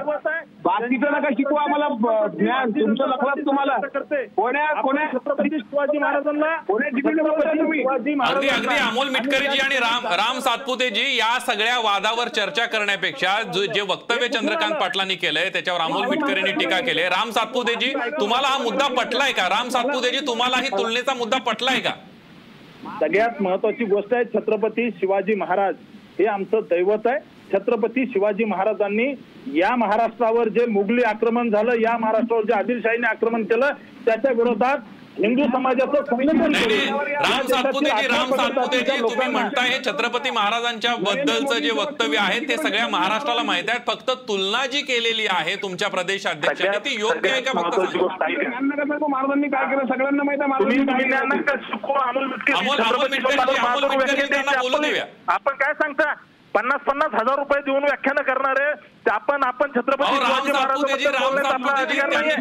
बाकीचं 0.63 1.11
नका 1.11 1.29
शिकवा 1.29 1.61
आम्हाला 1.61 1.87
ज्ञान. 2.27 2.69
तुमचं 2.69 3.07
लखलात 3.07 3.35
तुम्हाला. 3.45 3.77
कोण्या 4.35 4.81
कोण्या 4.81 5.07
छत्रपती 5.07 5.49
शिवाजी 5.49 5.97
महाराजांना 5.97 6.55
कोण्या 6.57 6.89
अगदी 8.27 8.47
अगदी 8.47 8.75
अमोल 8.89 9.09
मिटकरीजी 9.09 9.59
आणि 9.59 9.75
राम 9.75 10.07
राम 10.07 10.39
सातपुतेजी 10.39 11.17
या 11.17 11.39
सगळ्या 11.39 11.79
वादावर 11.79 12.27
चर्चा 12.27 12.65
करण्यापेक्षा 12.65 13.41
जो- 13.41 13.85
वक्तव्य 13.89 14.27
चंद्रकांत 14.27 14.73
पाटलांनी 14.73 15.15
केलंय 15.15 15.49
त्याच्यावर 15.49 15.81
अमोल 15.81 16.05
मिटकरींनी 16.07 16.51
टीका 16.51 16.79
केली. 16.79 17.03
राम 17.03 17.29
सातपुतेजी 17.29 17.93
तुम्हाला 18.19 18.47
हा 18.47 18.57
मुद्दा 18.57 18.87
पटलाय 18.87 19.31
का? 19.31 19.49
राम 19.49 19.69
सातपुतेजी 19.69 20.27
तुम्हाला 20.27 20.57
ही 20.57 20.67
तुलनेचा 20.67 21.13
मुद्दा 21.13 21.37
पटलाय 21.37 21.79
का? 21.79 21.91
सगळ्यात 22.85 23.41
महत्वाची 23.41 23.85
गोष्ट 23.85 24.13
आहे 24.13 24.23
छत्रपती 24.33 24.89
शिवाजी 24.91 25.35
महाराज. 25.35 25.75
हे 26.19 26.25
आमचं 26.25 26.59
दैवत 26.69 27.07
आहे. 27.07 27.19
छत्रपती 27.53 28.05
शिवाजी 28.05 28.43
महाराजांनी 28.43 29.05
या 29.55 29.75
महाराष्ट्रावर 29.75 30.47
जे 30.47 30.65
मुघली 30.65 31.03
आक्रमण 31.03 31.49
झालं 31.49 31.79
या 31.81 31.97
महाराष्ट्रावर 31.97 32.43
जे 32.43 32.53
आदिलशाहीने 32.53 33.07
आक्रमण 33.07 33.43
केलं 33.43 33.69
त्याच्या 34.05 34.31
विरोधात 34.31 34.77
हिंदू 35.17 35.43
समाजाचं 35.43 36.03
संघटन 36.05 36.41
राम 37.15 37.45
सातपुतेजी 37.47 38.07
राम 38.07 38.33
सातपुतेजी 38.35 38.83
तुम्ही 38.85 39.01
लोकांना- 39.01 39.31
म्हणताय 39.31 39.69
हे 39.69 39.79
छत्रपती 39.85 40.29
महाराजांच्या 40.29 40.95
बद्दलचं 40.95 41.59
जे 41.59 41.71
वक्तव्य 41.71 42.17
आहे 42.17 42.39
ते 42.39 42.57
सगळ्या 42.57 42.87
महाराष्ट्राला 42.87 43.43
माहीत 43.43 43.69
आहे. 43.69 43.79
फक्त 43.87 44.11
तुलना 44.27 44.65
जी 44.65 44.81
केलेली 44.81 45.25
आहे 45.29 45.55
तुमच्या 45.55 45.89
प्रदेशाध्यक्षांनी 45.89 46.77
ती 46.85 46.95
योग्य 46.99 47.29
आहे 47.29 47.41
का 47.41 47.51
फक्त 47.51 47.79
महाराजांनी 49.09 49.47
काय 49.47 49.65
केलं? 49.65 49.85
सगळ्यांना 49.85 50.23
माहिती 50.23 50.43
आहे 50.43 50.51
अमोल. 52.53 52.79
अमोल- 52.79 53.09
मिटकरी, 53.11 53.37
अमोल 53.57 53.83
मिटकरी 53.85 54.27
त्यांना 54.27 54.61
बोलू 54.61 54.77
देऊया. 54.77 55.05
आपण 55.27 55.55
काय 55.55 55.73
सांगता? 55.73 56.13
पन्नास 56.57 56.81
पन्नास 56.85 57.11
हजार 57.13 57.37
रुपये 57.37 57.59
देऊन 57.61 57.83
व्याख्यान 57.83 58.17
करणारे 58.27 58.71
ते 59.05 59.09
आपण 59.11 59.43
आपण 59.43 59.71
छत्रपती 59.71 60.15
शिवाजी. 60.15 60.51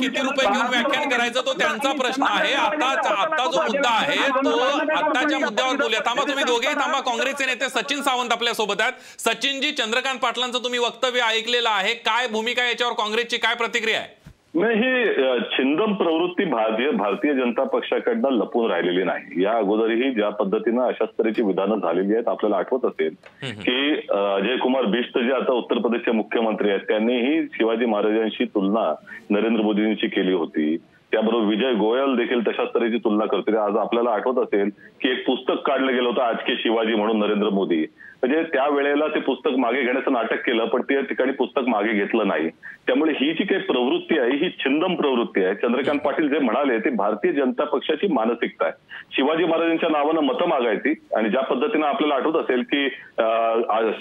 किती 0.00 0.20
रुपये 0.20 0.46
घेऊन 0.46 0.66
व्याख्यान 0.66 1.09
करायचं 1.09 1.40
तो 1.46 1.52
त्यांचा 1.59 1.92
प्रश्न 1.98 2.22
आहे. 2.29 2.52
आता 2.55 2.87
आताचा 2.87 3.44
जो 3.50 3.62
मुद्दा 3.62 3.90
आहे 3.90 4.29
तो 4.44 4.57
आताच्या 4.96 5.38
मुद्द्यावर 5.38 5.76
बोलूया. 5.76 6.00
थांबा 6.07 6.22
तुम्ही 6.29 6.44
दोघेही 6.44 6.74
थांबा. 6.74 7.00
काँग्रेसचे 7.00 7.46
नेते 7.46 7.68
सचिन 7.68 8.02
सावंत 8.02 8.33
आपल्यासोबत 8.33 8.81
आहेत. 8.81 8.92
सचिनजी 9.20 9.72
चंद्रकांत 9.72 10.18
पाटलांचं 10.18 10.64
तुम्ही 10.64 10.79
वक्तव्य 10.81 11.20
ऐकलेलं 11.22 11.68
आहे. 11.70 11.94
काय 11.94 12.29
भूमिका 12.29 12.62
आहे 12.62 12.70
याच्यावर 12.70 12.94
काँग्रेसची? 12.94 13.38
काय 13.38 13.55
प्रतिक्रिया 13.55 13.98
आहे? 14.00 14.14
नाही 14.60 14.76
ही 14.78 15.38
छिंदम 15.52 15.92
प्रवृत्ती 15.94 16.44
भारतीय 16.44 16.90
भारतीय 16.90 17.32
जनता 17.34 17.64
पक्षाकडनं 17.64 18.30
लपून 18.30 18.70
राहिलेली 18.70 19.02
नाही. 19.04 19.42
या 19.42 19.52
अगोदरही 19.52 20.10
ज्या 20.10 20.28
पद्धतीनं 20.28 20.82
अशाच 20.82 21.08
तऱ्हेची 21.18 21.42
विधानं 21.42 21.76
झालेली 21.76 22.12
आहेत 22.12 22.28
आपल्याला 22.28 22.56
आठवत 22.56 22.84
असेल 22.84 23.14
की 23.62 23.92
अजय 24.10 24.56
कुमार 24.56 24.84
बिष्ट 24.86 25.18
जे 25.18 25.32
आता 25.32 25.52
उत्तर 25.52 25.78
प्रदेशचे 25.78 26.10
मुख्यमंत्री 26.10 26.70
आहेत 26.70 26.80
त्यांनीही 26.80 27.42
शिवाजी 27.52 27.86
महाराजांशी 27.86 28.44
तुलना 28.44 28.92
नरेंद्र 29.30 29.62
मोदींची 29.62 30.06
केली 30.06 30.32
होती. 30.32 30.76
त्याबरोबर 31.12 31.44
विजय 31.46 31.72
गोयल 31.72 32.14
देखील 32.16 32.40
तशाच 32.46 32.68
तऱ्हेची 32.74 32.98
तुलना 32.98 33.24
करते 33.24 33.56
आज 33.56 33.76
आपल्याला 33.76 34.10
आठवत 34.10 34.38
असेल 34.38 34.70
की 35.02 35.10
एक 35.10 35.26
पुस्तक 35.26 35.66
काढलं 35.66 35.92
गेलं 35.92 36.08
होतं 36.08 36.22
आज 36.22 36.36
के 36.36 36.54
शिवाजी 36.56 36.94
म्हणून 36.94 37.18
नरेंद्र 37.18 37.48
मोदी. 37.48 37.84
म्हणजे 38.22 38.42
त्यावेळेला 38.52 39.07
ते 39.14 39.20
पुस्तक 39.20 39.57
मागे 39.59 39.83
घेण्याचं 39.83 40.12
नाटक 40.12 40.40
केलं 40.46 40.64
पण 40.68 40.83
त्या 40.88 41.00
ठिकाणी 41.09 41.33
पुस्तक 41.33 41.68
मागे 41.68 41.92
घेतलं 41.92 42.29
नाही. 42.29 42.48
त्यामुळे 42.87 43.12
ही 43.20 43.33
जी 43.33 43.44
काही 43.44 43.61
प्रवृत्ती 43.66 44.18
आहे 44.18 44.37
ही 44.42 44.48
छिंदम 44.64 44.94
प्रवृत्ती 44.96 45.44
आहे. 45.44 45.55
चंद्रकांत 45.55 46.00
पाटील 46.05 46.29
जे 46.31 46.38
म्हणाले 46.38 46.79
ते 46.85 46.90
भारतीय 46.96 47.33
जनता 47.33 47.64
पक्षाची 47.72 48.07
मानसिकता 48.12 48.64
आहे. 48.64 48.72
शिवाजी 49.16 49.44
महाराजांच्या 49.44 49.88
नावानं 49.90 50.20
मतं 50.26 50.48
मागायची 50.48 50.94
आणि 51.16 51.31
ज्या 51.31 51.42
पद्धतीनं 51.50 51.87
आपल्याला 51.87 52.14
आठवत 52.14 52.37
असेल 52.42 52.62
की 52.72 52.88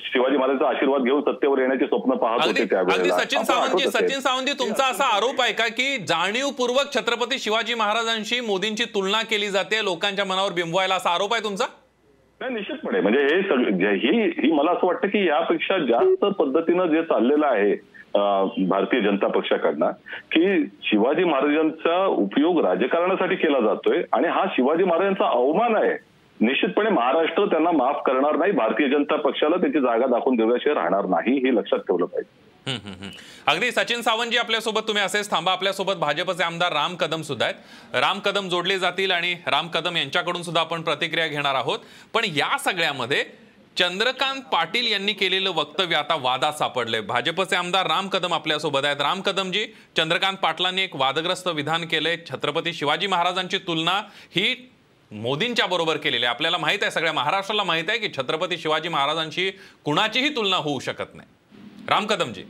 शिवाजी 0.08 0.38
महाराजांचा 0.38 0.68
आशीर्वाद 0.70 1.04
घेऊन 1.04 1.22
सत्तेवर 1.22 1.60
येण्याचे 1.60 1.86
स्वप्न 1.86 2.16
पाहत 2.18 2.48
होते 2.48 2.66
त्यावेळेला. 2.66 3.18
सचिन 3.20 3.40
असेल. 3.42 3.90
सचिन 3.92 4.20
सावंतजी 4.20 4.54
तुमचा 4.60 4.86
असा 4.86 5.06
आरोप 5.16 5.42
आहे 5.42 5.54
का 5.54 5.68
की 5.78 5.96
जाणीवपूर्वक 6.08 6.94
छत्रपती 6.96 7.40
शिवाजी 7.40 7.74
महाराजांशी 7.74 8.40
मोदींची 8.42 8.86
तुलना 8.96 9.22
केली 9.30 9.50
जाते 9.50 9.84
लोकांच्या 9.86 10.26
मनावर 10.26 10.52
बिंबवायला 10.54 10.96
असा 10.96 11.10
आरोप 11.10 11.34
आहे 11.34 11.44
तुमचा? 11.44 11.66
नाही 12.42 12.54
निश्चितपणे. 12.54 13.00
म्हणजे 13.02 13.20
हे 13.22 13.42
सगळं 13.42 13.94
ही 13.94 14.24
ही 14.38 14.52
मला 14.52 14.72
असं 14.72 14.88
वाटतं 14.88 15.08
की 15.08 15.28
यापेक्षा 15.28 15.78
जास्त 15.78 16.26
पद्धतीनं 16.26 16.86
जे 16.86 17.02
चाललेलं 17.02 17.46
आहे 17.46 17.76
भारतीय 18.66 19.00
जनता 19.02 19.28
पक्षाकडनं 19.28 19.92
की 20.32 20.66
शिवाजी 20.84 21.24
महाराजांचा 21.24 22.06
उपयोग 22.06 22.60
राजकारणासाठी 22.66 23.36
केला 23.36 23.60
जातोय 23.60 24.04
आणि 24.14 24.28
हा 24.28 24.46
शिवाजी 24.52 24.84
महाराजांचा 24.84 25.26
अवमान 25.26 25.76
आहे. 25.76 26.15
निश्चितपणे 26.40 26.90
महाराष्ट्र 26.90 27.46
त्यांना 27.46 27.72
माफ 27.72 28.02
करणार 28.06 28.36
नाही. 28.38 28.52
भारतीय 28.52 28.88
जनता 28.90 29.16
पक्षाला 29.16 29.56
त्याची 29.56 29.80
जागा 29.80 30.08
दाखवून 30.08 30.36
देण्याशिवाय 30.36 30.76
राहणार 30.76 31.06
नाही 31.10 31.38
हे 31.38 31.56
लक्षात 31.56 31.80
ठेवलं 31.80 32.06
पाहिजे. 32.06 32.44
अगदी 33.48 33.72
सचिन 33.72 34.02
सावंतजी 34.02 34.38
आपल्यासोबत 34.38 34.88
तुम्ही 34.88 35.04
असेच 35.04 35.30
थांबा. 35.32 35.52
आपल्यासोबत 35.52 35.96
भाजपचे 35.96 36.44
आमदार 36.44 36.74
राम 36.74 36.96
कदम 36.96 37.22
सुद्धा 37.22 37.46
आहेत. 37.46 37.96
राम 37.96 38.20
कदम 38.20 38.50
जोडले 38.50 38.78
जातील 38.80 39.12
आणि 39.12 39.34
राम 39.48 39.68
कदम 39.68 39.98
यांच्याकडून 39.98 40.44
सुद्धा 40.44 40.62
आपण 40.62 40.82
प्रतिक्रिया 40.82 41.28
घेणार 41.28 41.56
आहोत. 41.56 41.80
पण 42.14 42.26
या 42.36 42.58
सगळ्यामध्ये 42.60 43.24
चंद्रकांत 43.78 44.42
पाटील 44.52 44.92
यांनी 44.92 45.14
केलेलं 45.14 45.52
वक्तव्य 45.56 45.96
आता 45.96 46.16
वादात 46.22 46.54
सापडलंय. 46.54 47.02
भाजपचे 47.02 47.56
आमदार 47.56 47.88
राम 47.88 48.08
कदम 48.08 48.34
आपल्यासोबत 48.34 48.86
आहेत. 48.86 49.02
राम 49.02 49.22
कदमजी 49.22 49.66
चंद्रकांत 49.98 50.38
पाटलांनी 50.38 50.82
एक 50.82 50.96
वादग्रस्त 50.96 51.48
विधान 51.48 51.86
केलंय. 51.86 52.18
छत्रपती 52.30 52.74
शिवाजी 52.74 53.08
महाराजांची 53.08 53.58
तुलना 53.58 54.02
ही 54.36 54.54
मोदींच्या 55.12 55.66
बरोबर 55.66 55.98
केलेली. 55.98 56.26
आपल्याला 56.26 56.58
माहीत 56.58 56.80
आहे 56.82 56.92
सगळ्या 56.92 57.14
महाराष्ट्राला 57.14 57.64
माहीत 57.64 57.90
आहे 57.90 57.98
की 58.00 58.08
छत्रपती 58.18 58.58
शिवाजी 58.58 58.90
महाराजांशी 58.90 59.50
कुणाचीही 59.84 60.36
तुलना 60.36 60.56
होऊ 60.56 60.80
शकत 60.80 61.16
नाही. 61.16 61.30
राम 61.90 62.06
कदमजी. 62.06 62.44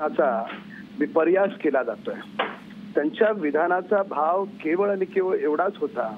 चा 0.00 0.44
विपर्यास 0.98 1.50
केला 1.62 1.82
जातोय. 1.82 2.14
त्यांच्या 2.94 3.30
विधानाचा 3.30 4.02
भाव 4.02 4.44
केवळ 4.44 4.90
आणि 4.90 5.04
केवळ 5.04 5.36
एवढाच 5.36 5.72
होता 5.76 6.08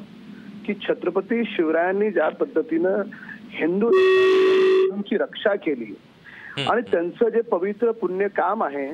की 0.66 0.74
छत्रपती 0.74 1.42
शिवरायांनी 1.44 2.10
ज्या 2.10 2.28
पद्धतीनं 2.28 3.02
हिंदू 3.50 3.88
हिंदूंची 3.88 5.16
रक्षा 5.16 5.54
केली 5.54 5.94
आणि 6.68 6.80
त्यांचं 6.90 7.28
जे 7.28 7.40
पवित्र 7.40 7.90
पुण्य 7.90 8.28
काम 8.28 8.62
आहे 8.62 8.90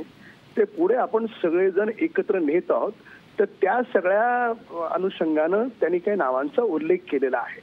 ते 0.57 0.65
पुढे 0.65 0.95
आपण 0.95 1.27
सगळेजण 1.43 1.91
एकत्र 2.01 2.39
नेत 2.39 2.71
आहोत. 2.71 2.93
तर 3.39 3.45
त्या 3.63 3.81
सगळ्या 3.95 4.87
अनुषंगानं 4.91 5.69
त्यांनी 5.81 5.99
काही 5.99 6.17
नावांचा 6.17 6.63
उल्लेख 6.63 6.99
केलेला 7.11 7.39
आहे. 7.39 7.61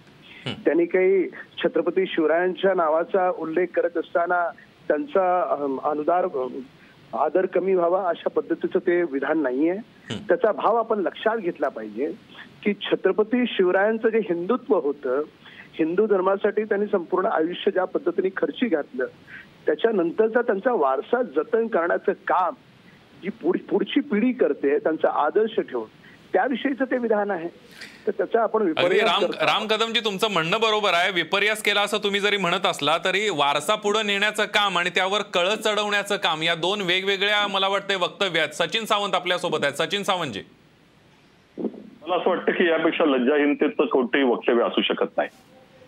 त्यांनी 0.66 0.86
काही 0.86 1.28
छत्रपती 1.58 2.06
शिवरायांच्या 2.06 2.74
नावाचा 2.74 3.30
उल्लेख 3.30 3.68
करत 3.76 3.98
असताना 3.98 4.44
त्यांचा 4.88 5.26
अनुदार 5.84 6.28
आदर 7.14 7.46
कमी 7.46 7.76
व्हावा 7.76 8.08
अशा 8.10 8.30
पद्धतीचं 8.30 8.80
ते 8.80 9.02
विधान 9.04 9.42
नाहीये. 9.42 9.76
त्याचा 10.28 10.52
भाव 10.52 10.76
आपण 10.76 11.00
लक्षात 11.00 11.38
घेतला 11.38 11.70
पाहिजे 11.70 12.12
की 12.64 12.74
छत्रपती 12.82 13.46
शिवरायांचं 13.48 14.10
जे 14.10 14.20
हिंदुत्व 14.20 14.76
होतं 14.76 15.22
हिंदू 15.74 16.06
धर्मासाठी 16.08 16.64
त्यांनी 16.64 16.86
संपूर्ण 16.86 17.26
आयुष्य 17.26 17.72
ज्या 17.72 17.86
पद्धतीने 17.86 18.30
खर्ची 18.38 18.68
घातलं 18.68 19.06
त्याच्यानंतरचा 19.66 20.42
त्यांचा 20.42 20.74
वारसा 20.74 21.22
जतन 21.36 21.68
करण्याचं 21.68 22.12
काम 22.28 22.54
जी 23.24 23.30
पुढ- 23.30 23.70
पुढची 23.70 24.00
पिढी 24.00 24.32
करते 24.32 24.78
त्यांचा 24.80 25.26
आदर्श 25.26 25.60
ठेवून 25.60 25.88
त्याविषयीचं 26.34 26.86
ते 26.86 26.98
विधान 26.98 27.32
आहे. 27.32 27.48
तर 28.08 28.12
त्याचा 28.12 28.44
आपण 28.44 28.74
राम. 28.78 29.24
राम 29.24 29.68
कदमजी 29.68 30.00
तुमचं 30.00 30.32
म्हणणं 30.32 30.60
बरोबर 30.60 30.94
आहे. 30.94 31.12
विपर्यास 31.12 31.64
केला 31.64 31.82
असं 31.82 31.98
तुम्ही 31.98 32.20
जरी 32.20 32.38
म्हणत 32.38 32.66
असला 32.66 32.98
तरी 33.06 33.30
वारसा 33.30 33.76
पुढे 33.76 34.04
नेण्याचं 34.04 34.46
काम 34.46 34.78
आणि 34.78 34.90
त्यावर 34.90 35.22
कळत 35.22 35.58
चढवण्याचं 35.58 36.18
काम 36.18 36.44
या 36.44 36.56
दोन 36.56 36.82
वेगवेगळ्या 36.82 37.48
मला 37.48 37.68
वाटते 37.68 37.96
वक्तव्य 37.96 38.40
आहेत. 38.40 38.50
सचिन 38.50 38.86
सावंत 38.86 39.16
आपल्यासोबत 39.16 39.60
आहेत. 39.64 39.74
सचिन 39.74 40.04
सावंतजी. 40.04 40.42
मला 42.02 42.16
असं 42.16 42.30
वाटतं 42.30 42.52
की 42.52 42.70
यापेक्षा 42.70 43.06
लज्जाहीनतेचं 43.06 43.86
कोणतेही 43.86 44.24
वक्तव्य 44.24 44.64
असू 44.64 44.82
शकत 44.82 45.18
नाही. 45.18 45.30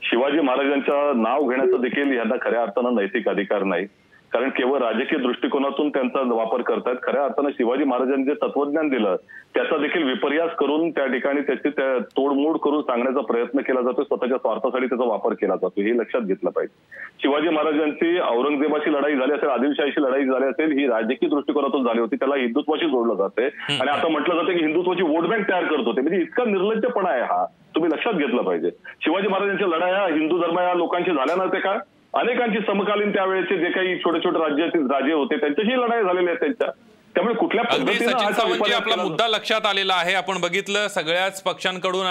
शिवाजी 0.02 0.40
महाराजांचं 0.40 1.22
नाव 1.22 1.44
घेण्याचा 1.44 1.78
देखील 1.78 2.18
यांना 2.18 2.36
खऱ्या 2.42 2.62
अर्थानं 2.62 2.96
नैतिक 2.96 3.30
अधिकार 3.30 3.64
नाही 3.64 3.86
कारण 4.34 4.50
केवळ 4.50 4.80
राजकीय 4.80 5.20
दृष्टिकोनातून 5.20 5.90
त्यांचा 5.90 6.20
वापर 6.34 6.62
करतायत. 6.62 6.96
खऱ्या 7.04 7.24
अर्थानं 7.24 7.50
शिवाजी 7.50 7.84
महाराजांनी 7.84 8.24
जे 8.24 8.34
तत्वज्ञान 8.34 8.90
दिलं 8.90 9.16
त्याचा 9.54 9.78
देखील 9.78 10.04
विपर्यास 10.04 10.52
करून 10.52 10.90
त्या 10.90 11.06
ठिकाणी 11.06 11.42
त्याची 11.42 11.70
त्या 11.70 11.98
तोडमोड 11.98 12.58
करून 12.58 12.82
सांगण्याचा 12.82 13.22
प्रयत्न 13.22 13.60
केला 13.60 13.82
जातो 13.82 14.04
स्वतःच्या 14.04 14.38
स्वार्थासाठी 14.38 14.86
त्याचा 14.86 15.04
वापर 15.04 15.34
केला 15.34 15.56
जातो 15.56 15.82
हे 15.82 15.98
लक्षात 15.98 16.22
घेतलं 16.22 16.50
पाहिजे. 16.50 16.80
शिवाजी 17.22 17.50
महाराजांची 17.50 18.20
औरंगजेबाची 18.20 18.94
लढाई 18.94 19.16
झाली 19.16 19.34
असेल 19.34 19.50
आदिलशाहीची 19.50 20.02
लढाई 20.02 20.26
झाली 20.26 20.46
असेल 20.46 20.72
ही 20.72 20.88
राजकीय 20.88 21.30
दृष्टिकोनातून 21.30 21.84
झाली 21.84 22.00
होती 22.00 22.16
त्याला 22.16 22.36
हिंदुत्वाशी 22.36 22.86
जोडलं 22.86 23.14
जाते. 23.14 23.46
आणि 23.80 23.90
आता 23.90 24.08
म्हटलं 24.08 24.36
जातं 24.36 24.58
की 24.58 24.60
हिंदुत्वाची 24.60 25.04
वोट 25.04 25.24
बँक 25.24 25.50
तयार 25.50 25.64
करत 25.64 25.86
होते. 25.86 26.02
म्हणजे 26.02 26.22
इतका 26.22 26.44
निर्लज्जपणा 26.44 27.10
आहे 27.10 27.22
हा. 27.22 27.46
तुम्ही 27.76 27.92
लक्षात 27.92 28.14
घेतलं 28.14 28.42
पाहिजे. 28.42 28.70
शिवाजी 29.02 29.28
महाराजांच्या 29.28 29.68
लढाया 29.68 30.06
हिंदू 30.06 30.38
धर्म 30.38 30.60
या 30.60 30.74
लोकांशी 30.74 31.12
झाल्या 31.12 31.36
नव्हत्या 31.36 31.62
का? 31.62 31.78
अनेकांची 32.14 32.60
समकालीन 32.60 33.12
त्यावेळेचे 33.12 33.58
जे 33.58 33.70
काही 33.70 33.98
छोटे 33.98 34.20
छोटे 34.20 34.40
राज्यातील 34.40 34.86
राजे 34.92 35.14
होते 35.14 35.38
त्यांच्याशी 35.38 35.78
लढाई 35.78 36.04
झालेल्या 36.04 36.34
आहेत 36.34 36.40
त्यांच्या. 36.40 36.70
त्यामुळे 37.16 37.34
कुठल्या 37.36 37.64
अगदी 37.72 37.94
सचिन 37.96 38.12
सावंतजी 38.12 38.52
विपर्यास 38.52 38.82
आपला 38.82 38.96
मुद्दा 38.96 39.28
लक्षात 39.28 39.66
आलेला 39.66 39.94
आहे. 39.94 40.14
आपण 40.14 40.40
बघितलं 40.42 40.88
सगळ्याच 40.88 41.42
पक्षांकडून 41.44 42.06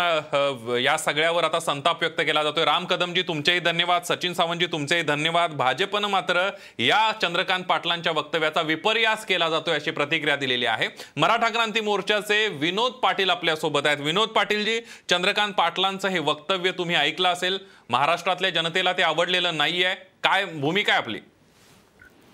या 0.80 0.96
सगळ्यावर 0.98 1.44
आता 1.44 1.60
संताप 1.60 2.02
व्यक्त 2.02 2.20
केला 2.20 2.42
जातोय. 2.42 2.64
राम 2.64 2.84
कदमजी 2.86 3.22
तुमचेही 3.28 3.60
धन्यवाद. 3.60 4.02
सचिन 4.04 4.34
सावंतजी 4.34 4.66
तुमचेही 4.72 5.02
धन्यवाद. 5.02 5.54
भाजपनं 5.56 6.08
मात्र 6.08 6.48
या 6.78 7.00
चंद्रकांत 7.22 7.64
पाटलांच्या 7.68 8.12
वक्तव्याचा 8.16 8.62
विपर्यास 8.62 9.26
केला 9.26 9.48
जातोय 9.50 9.74
अशी 9.74 9.90
प्रतिक्रिया 9.90 10.36
दिलेली 10.36 10.66
आहे. 10.66 10.88
मराठा 11.16 11.48
क्रांती 11.48 11.80
मोर्चाचे 11.80 12.46
विनोद 12.60 12.92
पाटील 13.02 13.30
आपल्यासोबत 13.30 13.86
आहेत. 13.86 14.00
विनोद 14.00 14.28
पाटीलजी 14.28 14.80
चंद्रकांत 15.10 15.52
पाटलांचं 15.54 16.08
हे 16.08 16.18
वक्तव्य 16.18 16.72
तुम्ही 16.78 16.96
ऐकलं 16.96 17.28
असेल. 17.28 17.58
महाराष्ट्रातल्या 17.90 18.50
जनतेला 18.52 18.92
ते 18.92 19.02
आवडलेलं 19.02 19.56
नाहीये. 19.56 19.94
काय 20.24 20.44
भूमिका 20.44 20.92
आहे 20.92 21.02
आपली? 21.02 21.20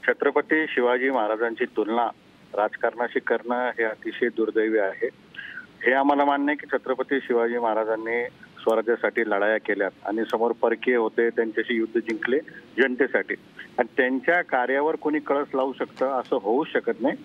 छत्रपती 0.02 0.64
शिवाजी 0.68 1.10
महाराजांची 1.10 1.64
तुलना 1.76 2.08
राजकारणाशी 2.56 3.20
करणं 3.20 3.70
हे 3.78 3.84
अतिशय 3.84 4.28
दुर्दैवी 4.28 4.78
आहे. 4.78 5.08
हे 5.82 5.92
आम्हाला 5.92 6.24
मान्य 6.24 6.52
आहे 6.52 6.56
की 6.56 6.66
छत्रपती 6.72 7.18
शिवाजी 7.20 7.58
महाराजांनी 7.58 8.24
स्वराज्यासाठी 8.62 9.22
लढाया 9.30 9.58
केल्यात 9.58 10.06
आणि 10.06 10.24
समोर 10.30 10.52
परकीय 10.52 10.96
होते 10.96 11.28
त्यांच्याशी 11.30 11.74
युद्ध 11.74 12.00
जिंकले 12.00 12.38
जनतेसाठी. 12.78 13.34
आणि 13.78 13.94
त्यांच्या 13.96 14.42
कार्यावर 14.42 14.96
कोणी 14.96 15.18
कळस 15.18 15.54
लावू 15.54 15.72
शकतं 15.72 16.20
असं 16.20 16.38
होऊ 16.42 16.64
शकत 16.64 17.00
नाही. 17.00 17.16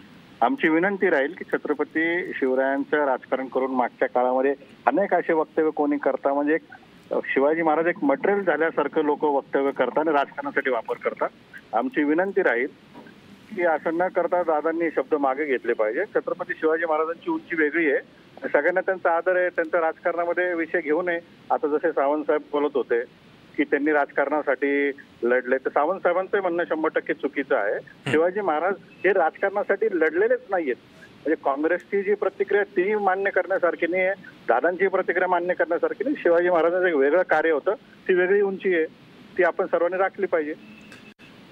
आमची 0.42 0.70
विनंती 0.70 1.10
राहील 1.10 1.34
की 1.34 1.44
छत्रपती 1.54 2.34
शिवरायांचं 2.34 3.06
राजकारण 3.06 3.48
करून 3.48 3.72
मागच्या 3.72 4.08
काळामध्ये 4.08 4.54
अनेक 4.86 5.14
असे 5.14 5.34
वक्तव्य 5.34 5.70
कोणी 5.70 5.98
करता 5.98 6.34
म्हणजे 6.34 6.56
एक 6.56 7.22
शिवाजी 7.26 7.62
महाराज 7.62 7.88
एक 7.88 8.04
मटेरियल 8.04 8.44
झाल्यासारखं 8.44 9.06
लोक 9.06 9.24
वक्तव्य 9.24 9.72
करतात 9.72 10.00
आणि 10.00 10.12
राजकारणासाठी 10.12 10.70
वापर 10.70 10.98
करतात. 11.04 11.30
आमची 11.74 12.04
विनंती 12.04 12.44
राहील 12.44 12.68
की 13.56 13.64
असं 13.64 13.98
न 13.98 14.08
करता 14.08 14.42
दादांनी 14.44 14.90
शब्द 14.96 15.14
मागे 15.16 15.46
घेतले 15.46 15.74
पाहिजे. 15.74 16.04
छत्रपती 16.06 16.54
शिवाजी 16.54 16.86
महाराजांची 16.86 17.32
उंची 17.32 17.56
वेगळी 17.56 17.92
आहे. 17.92 18.00
सगळ्यांना 18.48 18.82
त्यांचा 18.82 19.12
आदर 19.12 19.36
आहे 19.36 19.50
त्यांचा 19.50 19.80
राजकारणामध्ये 19.82 20.54
विषय 20.54 20.82
घेऊ 20.82 21.02
नये. 21.02 21.20
आता 21.52 21.68
जसे 21.68 21.92
सावंत 21.92 22.24
साहेब 22.24 22.42
बोलत 22.52 22.76
होते 22.76 23.04
की 23.58 23.64
त्यांनी 23.64 23.92
राजकारणासाठी 23.92 24.90
लढले 25.24 25.58
तर 25.58 25.70
सावंत 25.70 26.00
साहेबांचं 26.00 26.42
म्हणणं 26.42 26.64
शंभर 26.70 26.90
टक्के 26.96 27.14
चुकीचं 27.14 27.56
आहे. 27.56 27.80
शिवाजी 28.12 28.42
महाराज 28.42 28.76
हे 29.06 29.14
राजकारणासाठी 29.14 29.88
लढलेलेच 29.94 30.42
नाहीयेत. 30.50 30.76
म्हणजे 31.26 31.36
काँग्रेसची 31.46 32.02
जी 32.04 32.14
प्रतिक्रिया 32.14 32.64
ती 32.64 32.96
मान्य 32.96 33.32
करण्यासारखी 33.32 33.88
नाही 33.88 34.04
आहे 34.04 34.14
दादांची 34.48 34.88
प्रतिक्रिया 34.88 35.28
मान्य 35.28 35.54
करण्यासारखी 35.54 36.04
नाही. 36.04 36.16
शिवाजी 36.20 36.50
महाराजांचं 36.50 36.88
एक 36.88 36.96
वेगळं 36.96 37.22
कार्य 37.22 37.52
होतं. 37.52 37.74
ती 38.08 38.14
वेगळी 38.14 38.42
उंची 38.42 38.76
आहे. 38.76 38.86
ती 39.38 39.44
आपण 39.44 39.66
सर्वांनी 39.66 39.98
राखली 39.98 40.26
पाहिजे. 40.26 40.54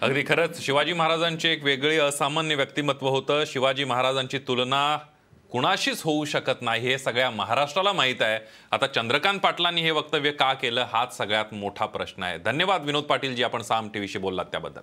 अगदी 0.02 0.22
खरंच. 0.22 0.60
शिवाजी 0.66 0.94
महाराजांचे 0.94 1.52
एक 1.52 1.64
वेगळे 1.64 1.98
असामान्य 1.98 2.56
व्यक्तिमत्व 2.56 3.08
होतं. 3.08 3.44
शिवाजी 3.48 3.84
महाराजांची 3.84 4.38
तुलना 4.38 4.98
कुणाशीच 5.52 6.02
होऊ 6.02 6.26
शकत 6.26 6.62
नाही 6.62 6.82
हे 6.82 6.98
सगळ्या 6.98 7.30
महाराष्ट्राला 7.30 7.94
माहीत 7.94 8.22
आहे. 8.22 8.40
आता 8.72 8.88
चंद्रकांत 8.88 9.40
पाटलांनी 9.40 9.82
हे 9.82 9.92
वक्तव्य 9.92 10.32
का 10.32 10.54
केलं 10.54 10.86
हाच 10.94 11.18
सगळ्यात 11.18 11.54
मोठा 11.54 11.86
प्रश्न 11.86 12.24
आहे. 12.24 12.38
धन्यवाद 12.38 12.86
विनोद 12.86 13.04
पाटील 13.04 13.36
जी 13.36 13.44
आपण 13.44 13.62
साम 13.62 13.90
टीव्हीशी 13.90 14.20
बोललात 14.20 14.46
त्याबद्दल. 14.46 14.82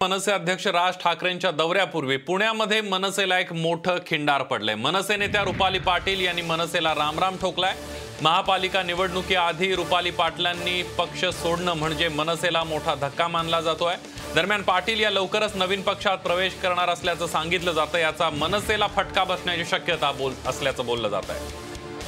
मनसे 0.00 0.32
अध्यक्ष 0.32 0.66
राज 0.66 0.94
ठाकरेंच्या 0.98 1.50
दौऱ्यापूर्वी 1.50 2.16
पुण्यामध्ये 2.16 2.80
मनसेला 2.80 3.38
एक 3.38 3.52
मोठं 3.52 3.98
खिंडार 4.06 4.42
पडलंय. 4.42 4.74
मनसे 4.74 5.16
नेत्या 5.16 5.42
रुपाली 5.42 5.78
पाटील 5.78 6.20
यांनी 6.20 6.42
मनसेला 6.42 6.94
रामराम 6.94 7.36
ठोकलाय. 7.36 7.74
महापालिका 8.22 8.82
निवडणुकीआधी 8.82 9.74
रुपाली 9.74 10.10
पाटलांनी 10.10 10.82
पक्ष 10.98 11.24
सोडणं 11.34 11.74
म्हणजे 11.74 12.08
मनसेला 12.08 12.62
मोठा 12.64 12.94
धक्का 12.94 13.26
मानला 13.28 13.60
जातोय. 13.60 13.94
दरम्यान 14.34 14.62
पाटील 14.62 15.00
या 15.00 15.10
लवकरच 15.10 15.56
नवीन 15.56 15.82
पक्षात 15.82 16.18
प्रवेश 16.18 16.52
करणार 16.62 16.88
असल्याचं 16.88 17.26
सांगितलं 17.26 17.72
जातं. 17.72 17.98
याचा 17.98 18.30
मनसेला 18.30 18.86
फटका 18.96 19.24
बसण्याची 19.24 19.64
शक्यता 19.70 20.12
बोल 20.12 20.32
असल्याचं 20.46 20.86
बोललं 20.86 21.08
जात 21.08 21.30
आहे 21.30 21.62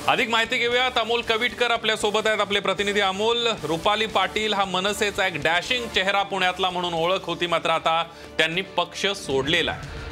अधिक 0.09 0.29
माहिती 0.31 0.59
घेऊयात. 0.59 0.99
अमोल 0.99 1.21
कविटकर 1.29 1.71
आपल्यासोबत 1.71 2.27
आहेत. 2.27 2.41
आपले 2.41 2.61
प्रतिनिधी 2.61 3.01
अमोल 3.01 3.47
रुपाली 3.65 4.07
पाटील 4.07 4.53
हा 4.55 4.65
मनसेचा 4.65 5.27
एक 5.27 5.43
डॅशिंग 5.45 5.87
चेहरा 5.95 6.23
पुण्यातला 6.23 6.71
म्हणून 6.71 6.95
ओळख 6.95 7.25
होती 7.25 7.47
मात्र 7.47 7.71
आता 7.71 8.03
त्यांनी 8.39 8.63
पक्ष 8.77 9.07
सोडलेला 9.17 9.73
आहे. 9.73 10.05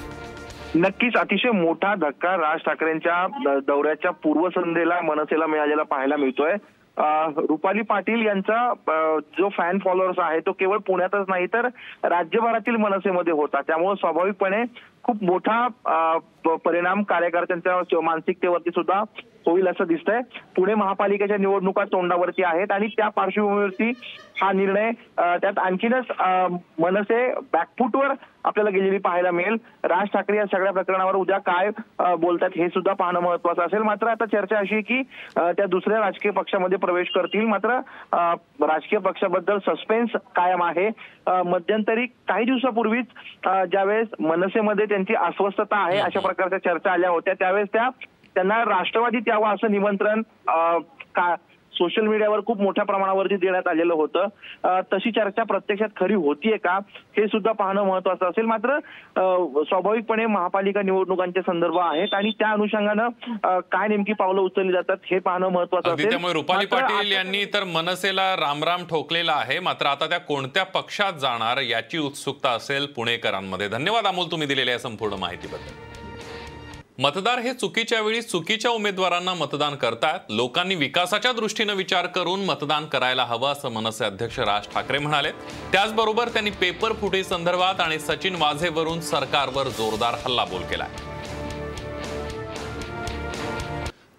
नक्कीच 0.76 1.16
अतिशय 1.16 1.50
मोठा 1.50 1.94
धक्का 1.94 2.34
राज 2.36 2.60
ठाकरेंच्या 2.66 3.58
दौऱ्याच्या 3.66 4.10
पूर्वसंध्येला 4.22 5.00
मनसेला 5.00 5.46
मिळालेला 5.46 5.82
पाहायला 5.82 6.16
मिळतोय. 6.16 6.54
रुपाली 7.48 7.82
पाटील 7.82 8.24
यांचा 8.26 8.72
जो 9.38 9.48
फॅन 9.48 9.78
फॉलोअर्स 9.84 10.18
आहे 10.18 10.40
तो 10.46 10.52
केवळ 10.52 10.78
पुण्यातच 10.86 11.28
नाही 11.28 11.46
तर 11.52 11.66
राज्यभरातील 12.04 12.76
मनसेमध्ये 12.76 13.32
होता. 13.32 13.60
त्यामुळे 13.66 13.94
स्वाभाविकपणे 14.00 14.62
खूप 15.04 15.22
मोठा 15.24 15.66
परिणाम 16.64 17.02
कार्यकर्त्यांच्या 17.02 18.00
मानसिकतेवरती 18.00 18.70
सुद्धा 18.70 19.02
होईल 19.46 19.68
असं 19.68 19.86
दिसतंय. 19.86 20.20
पुणे 20.56 20.74
महापालिकेच्या 20.74 21.36
निवडणुका 21.38 21.84
तोंडावरती 21.92 22.42
आहेत 22.44 22.72
आणि 22.72 22.86
त्या 22.96 23.08
पार्श्वभूमीवरती 23.16 23.92
हा 24.40 24.52
निर्णय 24.52 24.90
त्यात 25.18 25.58
आणखीनच 25.58 26.04
मनसे 26.80 27.26
बॅकफुटवर 27.52 28.12
आपल्याला 28.44 28.70
गेलेली 28.70 28.98
पाहायला 28.98 29.30
मिळेल. 29.30 29.56
राज 29.84 30.08
ठाकरे 30.12 30.36
या 30.36 30.44
सगळ्या 30.52 30.72
प्रकरणावर 30.72 31.14
उद्या 31.16 31.38
काय 31.38 31.70
बोलतात 32.20 32.56
हे 32.56 32.68
सुद्धा 32.68 32.92
पाहणं 32.92 33.20
महत्वाचं 33.20 33.62
असेल. 33.62 33.82
मात्र 33.82 34.08
आता 34.08 34.24
चर्चा 34.32 34.58
अशी 34.58 34.80
की 34.80 35.02
त्या 35.36 35.66
दुसऱ्या 35.66 36.00
राजकीय 36.00 36.32
पक्षामध्ये 36.32 36.78
प्रवेश 36.78 37.10
करतील. 37.14 37.46
मात्र 37.46 37.78
राजकीय 38.62 38.98
पक्षाबद्दल 38.98 39.58
सस्पेन्स 39.66 40.16
कायम 40.36 40.62
आहे. 40.62 40.88
मध्यंतरी 41.46 42.06
काही 42.28 42.44
दिवसापूर्वीच 42.44 43.06
ज्यावेळेस 43.70 44.08
मनसेमध्ये 44.20 44.86
त्यांची 44.86 45.14
अस्वस्थता 45.14 45.76
आहे 45.76 45.98
अशा 46.00 46.20
प्रकारच्या 46.20 46.58
चर्चा 46.64 46.92
आल्या 46.92 47.10
होत्या 47.10 47.34
त्यावेळेस 47.38 47.68
त्या 47.72 47.88
त्यांना 48.34 48.62
राष्ट्रवादीत 48.64 49.28
यावं 49.28 49.54
असं 49.54 49.72
निमंत्रण 49.72 50.22
का 51.16 51.34
सोशल 51.72 52.06
मीडियावर 52.06 52.40
खूप 52.46 52.60
मोठ्या 52.60 52.84
प्रमाणावरती 52.84 53.36
देण्यात 53.36 53.68
आलेलं 53.68 53.94
होतं. 53.94 54.26
तशी 54.92 55.10
चर्चा 55.10 55.42
प्रत्यक्षात 55.44 55.88
खरी 56.00 56.14
होतीये 56.14 56.56
का 56.56 56.74
हे 57.16 57.26
सुद्धा 57.28 57.52
पाहणं 57.52 57.84
महत्वाचं 57.84 58.28
असेल. 58.28 58.44
मात्र 58.46 58.78
स्वाभाविकपणे 59.18 60.26
महापालिका 60.26 60.82
निवडणुकांचे 60.82 61.40
संदर्भ 61.46 61.78
आहेत 61.78 62.14
आणि 62.14 62.30
त्या 62.38 62.50
अनुषंगानं 62.50 63.60
काय 63.72 63.88
नेमकी 63.88 64.12
पावलं 64.12 64.40
उचलली 64.40 64.72
जातात 64.72 65.10
हे 65.10 65.18
पाहणं 65.18 65.48
महत्वाचं 65.48 65.94
असेल. 65.94 66.10
त्यामुळे 66.10 66.32
रुपाली 66.32 66.66
पाटील 66.66 67.12
यांनी 67.12 67.44
तर 67.54 67.64
मनसेला 67.64 68.34
रामराम 68.36 68.84
ठोकलेला 68.90 69.32
आहे. 69.36 69.58
मात्र 69.60 69.86
आता 69.86 70.08
त्या 70.08 70.20
कोणत्या 70.20 70.64
पक्षात 70.74 71.18
जाणार 71.20 71.62
याची 71.62 71.98
उत्सुकता 71.98 72.50
असेल 72.50 72.86
पुणेकरांमध्ये. 72.96 73.68
धन्यवाद 73.68 74.06
अमोल 74.06 74.30
तुम्ही 74.30 74.48
दिलेल्या 74.48 74.78
संपूर्ण 74.78 75.20
माहितीबद्दल. 75.20 75.93
मतदार 76.98 77.38
हे 77.38 77.52
चुकीच्या 77.52 78.00
वेळी 78.00 78.20
चुकीच्या 78.22 78.70
उमेदवारांना 78.70 79.32
मतदान 79.34 79.74
करतात. 79.76 80.18
लोकांनी 80.30 80.74
विकासाच्या 80.74 81.32
दृष्टीनं 81.32 81.74
विचार 81.74 82.06
करून 82.06 82.44
मतदान 82.44 82.84
करायला 82.86 83.24
हवं 83.24 83.52
असं 83.52 83.72
मनसे 83.72 84.04
अध्यक्ष 84.04 84.38
राज 84.38 84.66
ठाकरे 84.74 84.98
म्हणाले 84.98 85.30
त्याचबरोबर 85.72 86.28
त्यांनी 86.28 86.50
पेपर 86.50 86.92
फुटी 87.00 87.22
संदर्भात 87.24 87.80
आणि 87.80 87.98
सचिन 88.00 88.36
वाझेवरून 88.40 89.00
सरकारवर 89.00 89.68
जोरदार 89.68 90.14
हल्लाबोल 90.24 90.62
केलाय. 90.62 90.88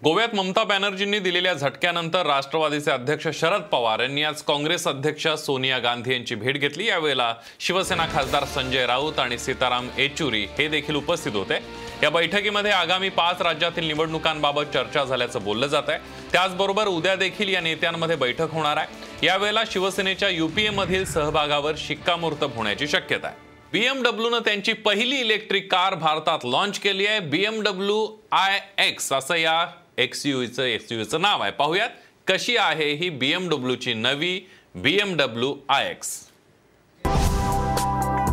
गोव्यात 0.04 0.36
ममता 0.36 0.64
बॅनर्जींनी 0.64 1.20
दिलेल्या 1.20 1.54
झटक्यानंतर 1.54 2.26
राष्ट्रवादीचे 2.26 2.92
अध्यक्ष 2.92 3.28
शरद 3.34 3.62
पवार 3.62 4.00
यांनी 4.00 4.24
आज 4.24 4.42
काँग्रेस 4.42 4.88
अध्यक्ष 4.88 5.28
सोनिया 5.38 5.80
गांधी 5.80 6.14
यांची 6.14 6.36
भेट 6.36 6.58
घेतली. 6.58 6.88
यावेळेला 6.88 7.34
शिवसेना 7.60 8.06
खासदार 8.14 8.46
संजय 8.46 8.86
राऊत 8.86 9.20
आणि 9.20 9.38
सीताराम 9.38 9.90
येचुरी 9.98 10.46
हे 10.58 10.68
देखील 10.68 10.96
उपस्थित 10.96 11.36
होते. 11.36 11.60
या 12.04 12.10
बैठकीमध्ये 12.10 12.72
आगामी 12.72 13.10
पाच 13.10 13.42
राज्यातील 13.42 13.88
निवडणुकांबाबत 13.88 14.64
चर्चा 14.74 15.04
झाल्याचं 15.04 15.44
बोललं 15.44 15.68
जात 15.68 15.84
आहे. 15.88 16.00
त्याचबरोबर 16.32 16.88
उद्या 16.88 17.16
देखील 17.16 17.50
या 17.50 17.62
नेत्यांमध्ये 17.62 18.16
बैठक 18.16 18.52
होणार 18.52 18.78
आहे. 18.78 18.88
यावेळेला 19.26 19.64
शिवसेनेच्या 19.72 20.30
युपीए 20.30 20.70
मधील 20.70 21.06
सहभागावर 21.06 21.74
शिक्कामोर्तब 21.78 22.56
होण्याची 22.56 22.88
शक्यता 22.88 23.28
आहे. 23.28 23.38
बीएमडब्ल्यूनं 23.72 24.40
त्यांची 24.40 24.74
पहिली 24.74 25.16
इलेक्ट्रिक 25.16 25.72
कार 25.72 25.96
भारतात 25.96 26.40
लॉन्च 26.44 26.80
केली 26.80 27.08
आहे. 27.08 27.20
बीएमडब्ल्यू 27.20 28.08
आय 28.32 28.60
एक्स 28.78 29.14
असं 29.14 29.36
या 29.36 29.66
एक्सयूचं 29.98 30.64
एक्सयूचं 30.64 31.22
नाव 31.22 31.42
आहे. 31.42 31.52
पाहूयात 31.52 31.90
कशी 32.28 32.58
आहे 32.58 32.94
ही 32.94 33.10
बीएमडब्ल्यूची 33.10 33.94
नवी 33.94 34.40
BMW 34.76 35.56
i 35.70 35.90
X. 35.90 36.20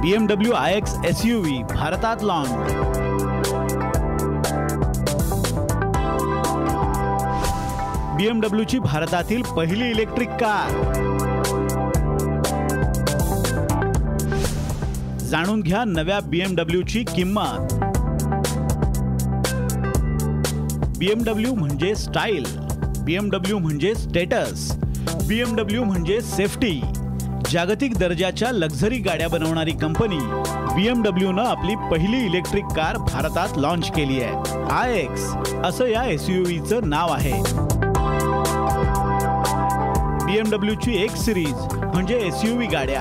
BMW 0.01 0.53
i 0.53 0.77
X 0.77 0.95
S 1.05 1.21
U 1.25 1.41
V 1.41 1.63
भारतात 1.63 2.17
लॉन्च 2.23 2.92
बीएमडब्ल्यूची 8.23 8.79
भारतातील 8.79 9.43
पहिली 9.43 9.91
इलेक्ट्रिक 9.91 10.29
कार. 10.31 10.69
जाणून 15.21 15.61
घ्या 15.61 15.83
नव्या 15.85 16.19
बीएमडब्ल्यूची 16.21 17.03
किंमत. 17.05 17.75
बीएमडब्ल्यू 20.99 21.55
म्हणजे 21.55 21.95
स्टाईल 21.95 22.47
बीएमडब्ल्यू 23.05 23.59
म्हणजे 23.59 23.95
स्टेटस 23.95 24.71
बीएमडब्ल्यू 25.29 25.85
म्हणजे 25.85 26.21
सेफ्टी. 26.21 26.81
जागतिक 27.51 27.99
दर्जाच्या 27.99 28.53
लक्झरी 28.53 28.99
गाड्या 28.99 29.29
बनवणारी 29.29 29.73
कंपनी 29.73 30.19
बीएमडब्ल्यूनं 30.75 31.43
आपली 31.43 31.75
पहिली 31.91 32.25
इलेक्ट्रिक 32.27 32.65
कार 32.65 32.97
भारतात 32.97 33.59
लॉन्च 33.59 33.91
केली 33.91 34.23
आहे. 34.23 34.59
आय 34.71 34.95
एक्स 34.95 35.31
असं 35.65 35.87
या 35.87 36.05
एस 36.05 36.27
नाव 36.83 37.13
आहे. 37.13 37.72
बी 40.33 40.39
एम 40.39 40.51
डब्ल्यूची 40.51 40.93
एक्स 40.97 41.25
सिरीज 41.25 41.55
म्हणजे 41.73 42.19
एस 42.27 42.45
यू 42.45 42.55
व्ही 42.57 42.67
गाड्या 42.67 43.01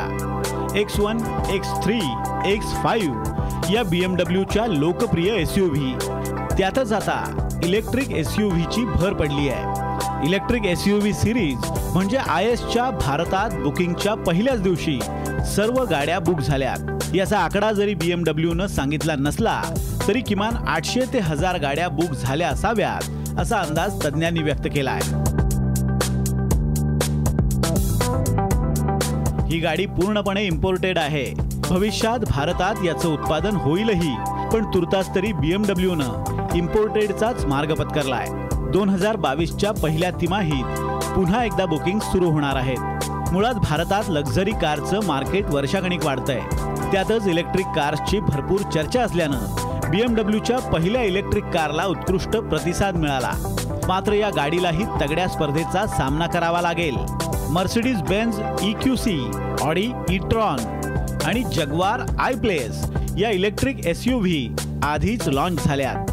X 0.80 1.00
one 1.00 1.17
X 1.54 1.70
three 1.84 2.00
X 2.46 2.74
five 2.84 3.72
या 3.74 3.84
बी 3.84 4.04
एम 4.04 4.15
डब्ल्यूच्या 4.15 4.65
लोकप्रिय 4.67 5.32
एस 5.34 5.58
यू 5.58 5.67
व्ही 5.70 5.94
त्यातच 6.58 6.91
आता 6.94 7.60
इलेक्ट्रिक 7.63 8.12
एस 8.12 8.36
यू 8.39 8.50
व्हीची 8.50 8.84
भर 8.86 9.13
पडली 9.13 9.48
आहे. 9.50 10.28
Electric 10.28 10.65
S 10.65 10.88
U 10.88 11.00
V 11.00 11.13
series 11.13 11.72
म्हणजे 11.94 12.17
आय 12.17 12.52
एसच्या 12.52 12.89
भारतात 13.00 13.58
बुकिंगच्या 13.63 14.15
पहिल्याच 14.28 14.62
दिवशी 14.63 15.00
सर्व 15.56 15.84
गाड्या 15.91 16.20
बुक 16.20 16.39
झाल्यात. 16.39 17.15
याचा 17.15 17.39
आकडा 17.39 17.72
जरी 17.72 17.94
बी 17.94 18.12
एम 18.12 18.24
डब्ल्यूनं 18.24 18.67
सांगितला 18.67 19.15
नसला 19.20 19.62
तरी 20.08 20.22
किमान 20.28 20.63
आठशे 20.67 21.06
ते 21.13 21.20
हजार 21.22 21.60
गाड्या 21.62 21.89
बुक 21.89 22.13
झाल्या 22.13 22.50
असाव्यात 22.50 23.39
असा 23.39 23.60
अंदाज 23.60 24.06
तज्ज्ञांनी 24.06 24.44
व्यक्त 24.44 24.67
केला 24.74 24.91
आहे 24.91 25.20
ही 29.51 29.57
गाडी 29.59 29.85
पूर्णपणे 29.85 30.43
इम्पोर्टेड 30.45 30.97
आहे. 30.97 31.23
भविष्यात 31.69 32.19
भारतात 32.29 32.75
याचं 32.85 33.13
उत्पादन 33.13 33.55
होईलही 33.55 34.15
पण 34.53 34.65
तुर्तास 34.73 35.09
तरी 35.15 35.31
बीएमडब्ल्यूनं 35.33 36.55
इम्पोर्टेडचाच 36.55 37.43
मार्ग 37.45 37.73
पत्करलाय. 37.73 38.27
दोन 38.73 38.89
हजार 38.89 39.15
बावीसच्या 39.15 39.71
पहिल्या 39.71 40.11
तिमाहीत 40.21 40.79
पुन्हा 41.15 41.43
एकदा 41.45 41.65
बुकिंग 41.65 41.99
सुरू 41.99 42.29
होणार 42.31 42.55
आहेत 42.55 43.09
मुळात 43.31 43.55
भारतात 43.55 44.09
लक्झरी 44.09 44.51
कारचं 44.51 45.05
मार्केट 45.07 45.49
वर्षागणिक 45.49 46.05
वाढतंय. 46.05 46.39
त्यातच 46.91 47.27
इलेक्ट्रिक 47.27 47.65
कार्सची 47.65 48.19
भरपूर 48.19 48.61
चर्चा 48.73 49.03
असल्यानं 49.03 49.89
बीएमडब्ल्यूच्या 49.89 50.59
पहिल्या 50.59 51.01
इलेक्ट्रिक 51.03 51.43
कारला 51.43 51.85
उत्कृष्ट 51.85 52.37
प्रतिसाद 52.37 52.95
मिळाला. 52.95 53.31
मात्र 53.87 54.13
या 54.13 54.29
गाडीलाही 54.35 54.85
तगड्या 55.01 55.27
स्पर्धेचा 55.27 55.85
सामना 55.87 56.27
करावा 56.27 56.61
लागेल. 56.61 56.95
Mercedes 57.49 58.01
Benz 58.01 58.36
E 58.63 58.71
Q 58.73 58.95
C 58.95 59.19
Audi 59.62 59.91
e-tron 60.10 60.60
आणि 61.25 61.43
जगवार 61.56 62.01
आय 62.19 62.34
प्लेस 62.34 62.86
या 63.17 63.30
इलेक्ट्रिक 63.30 63.86
एस 63.88 64.08
यू 64.08 64.19
व्ही 64.19 64.49
आधीच 64.84 65.27
लॉन्च 65.27 65.65
झाल्यात. 65.65 66.12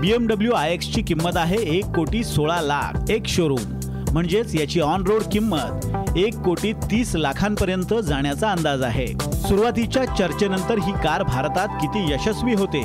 बीएमडब्ल्यू 0.00 0.52
आय 0.52 0.72
एक्सची 0.72 1.02
किंमत 1.02 1.36
आहे 1.36 1.58
एक 1.76 1.86
कोटी 1.96 2.22
सोळा 2.24 2.60
लाख. 2.60 3.10
एक 3.10 3.26
शोरूम 3.26 3.78
म्हणजेच 4.12 4.54
याची 4.54 4.80
ऑन 4.80 5.02
रोड 5.06 5.22
किंमत 5.32 6.16
एक 6.18 6.38
कोटी 6.44 6.72
तीस 6.90 7.14
लाखांपर्यंत 7.16 7.94
जाण्याचा 8.04 8.50
अंदाज 8.50 8.82
आहे. 8.82 9.06
सुरुवातीच्या 9.48 10.04
चर्चेनंतर 10.16 10.78
ही 10.78 10.92
कार 11.04 11.22
भारतात 11.22 11.68
किती 11.80 12.12
यशस्वी 12.12 12.54
होते 12.54 12.82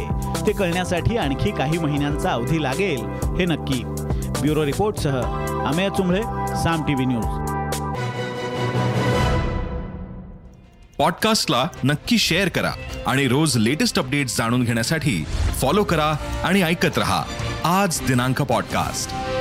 ते 0.47 0.51
कळण्यासाठी 0.51 1.17
आणखी 1.17 1.51
काही 1.51 1.77
महिन्यांचा 1.77 2.29
अवधी 2.29 2.61
लागेल 2.63 3.05
हे 3.39 3.45
नक्की. 3.45 3.83
ब्युरो 4.41 4.65
रिपोर्टसह 4.65 5.21
अमेय 5.67 5.89
चुंबळे 5.89 6.21
साम 6.63 6.83
टीव्ही 6.83 7.05
न्यूज. 7.05 7.25
पॉडकास्टला 10.97 11.67
नक्की 11.83 12.17
शेअर 12.17 12.49
करा 12.49 12.71
आणि 13.07 13.27
रोज 13.27 13.57
लेटेस्ट 13.57 13.99
अपडेट्स 13.99 14.37
जाणून 14.37 14.63
घेण्यासाठी 14.63 15.23
फॉलो 15.61 15.83
करा 15.83 16.15
आणि 16.43 16.61
ऐकत 16.61 16.97
रहा. 16.97 17.23
आज 17.63 18.01
दिनांक 18.07 18.41
पॉडकास्ट. 18.41 19.34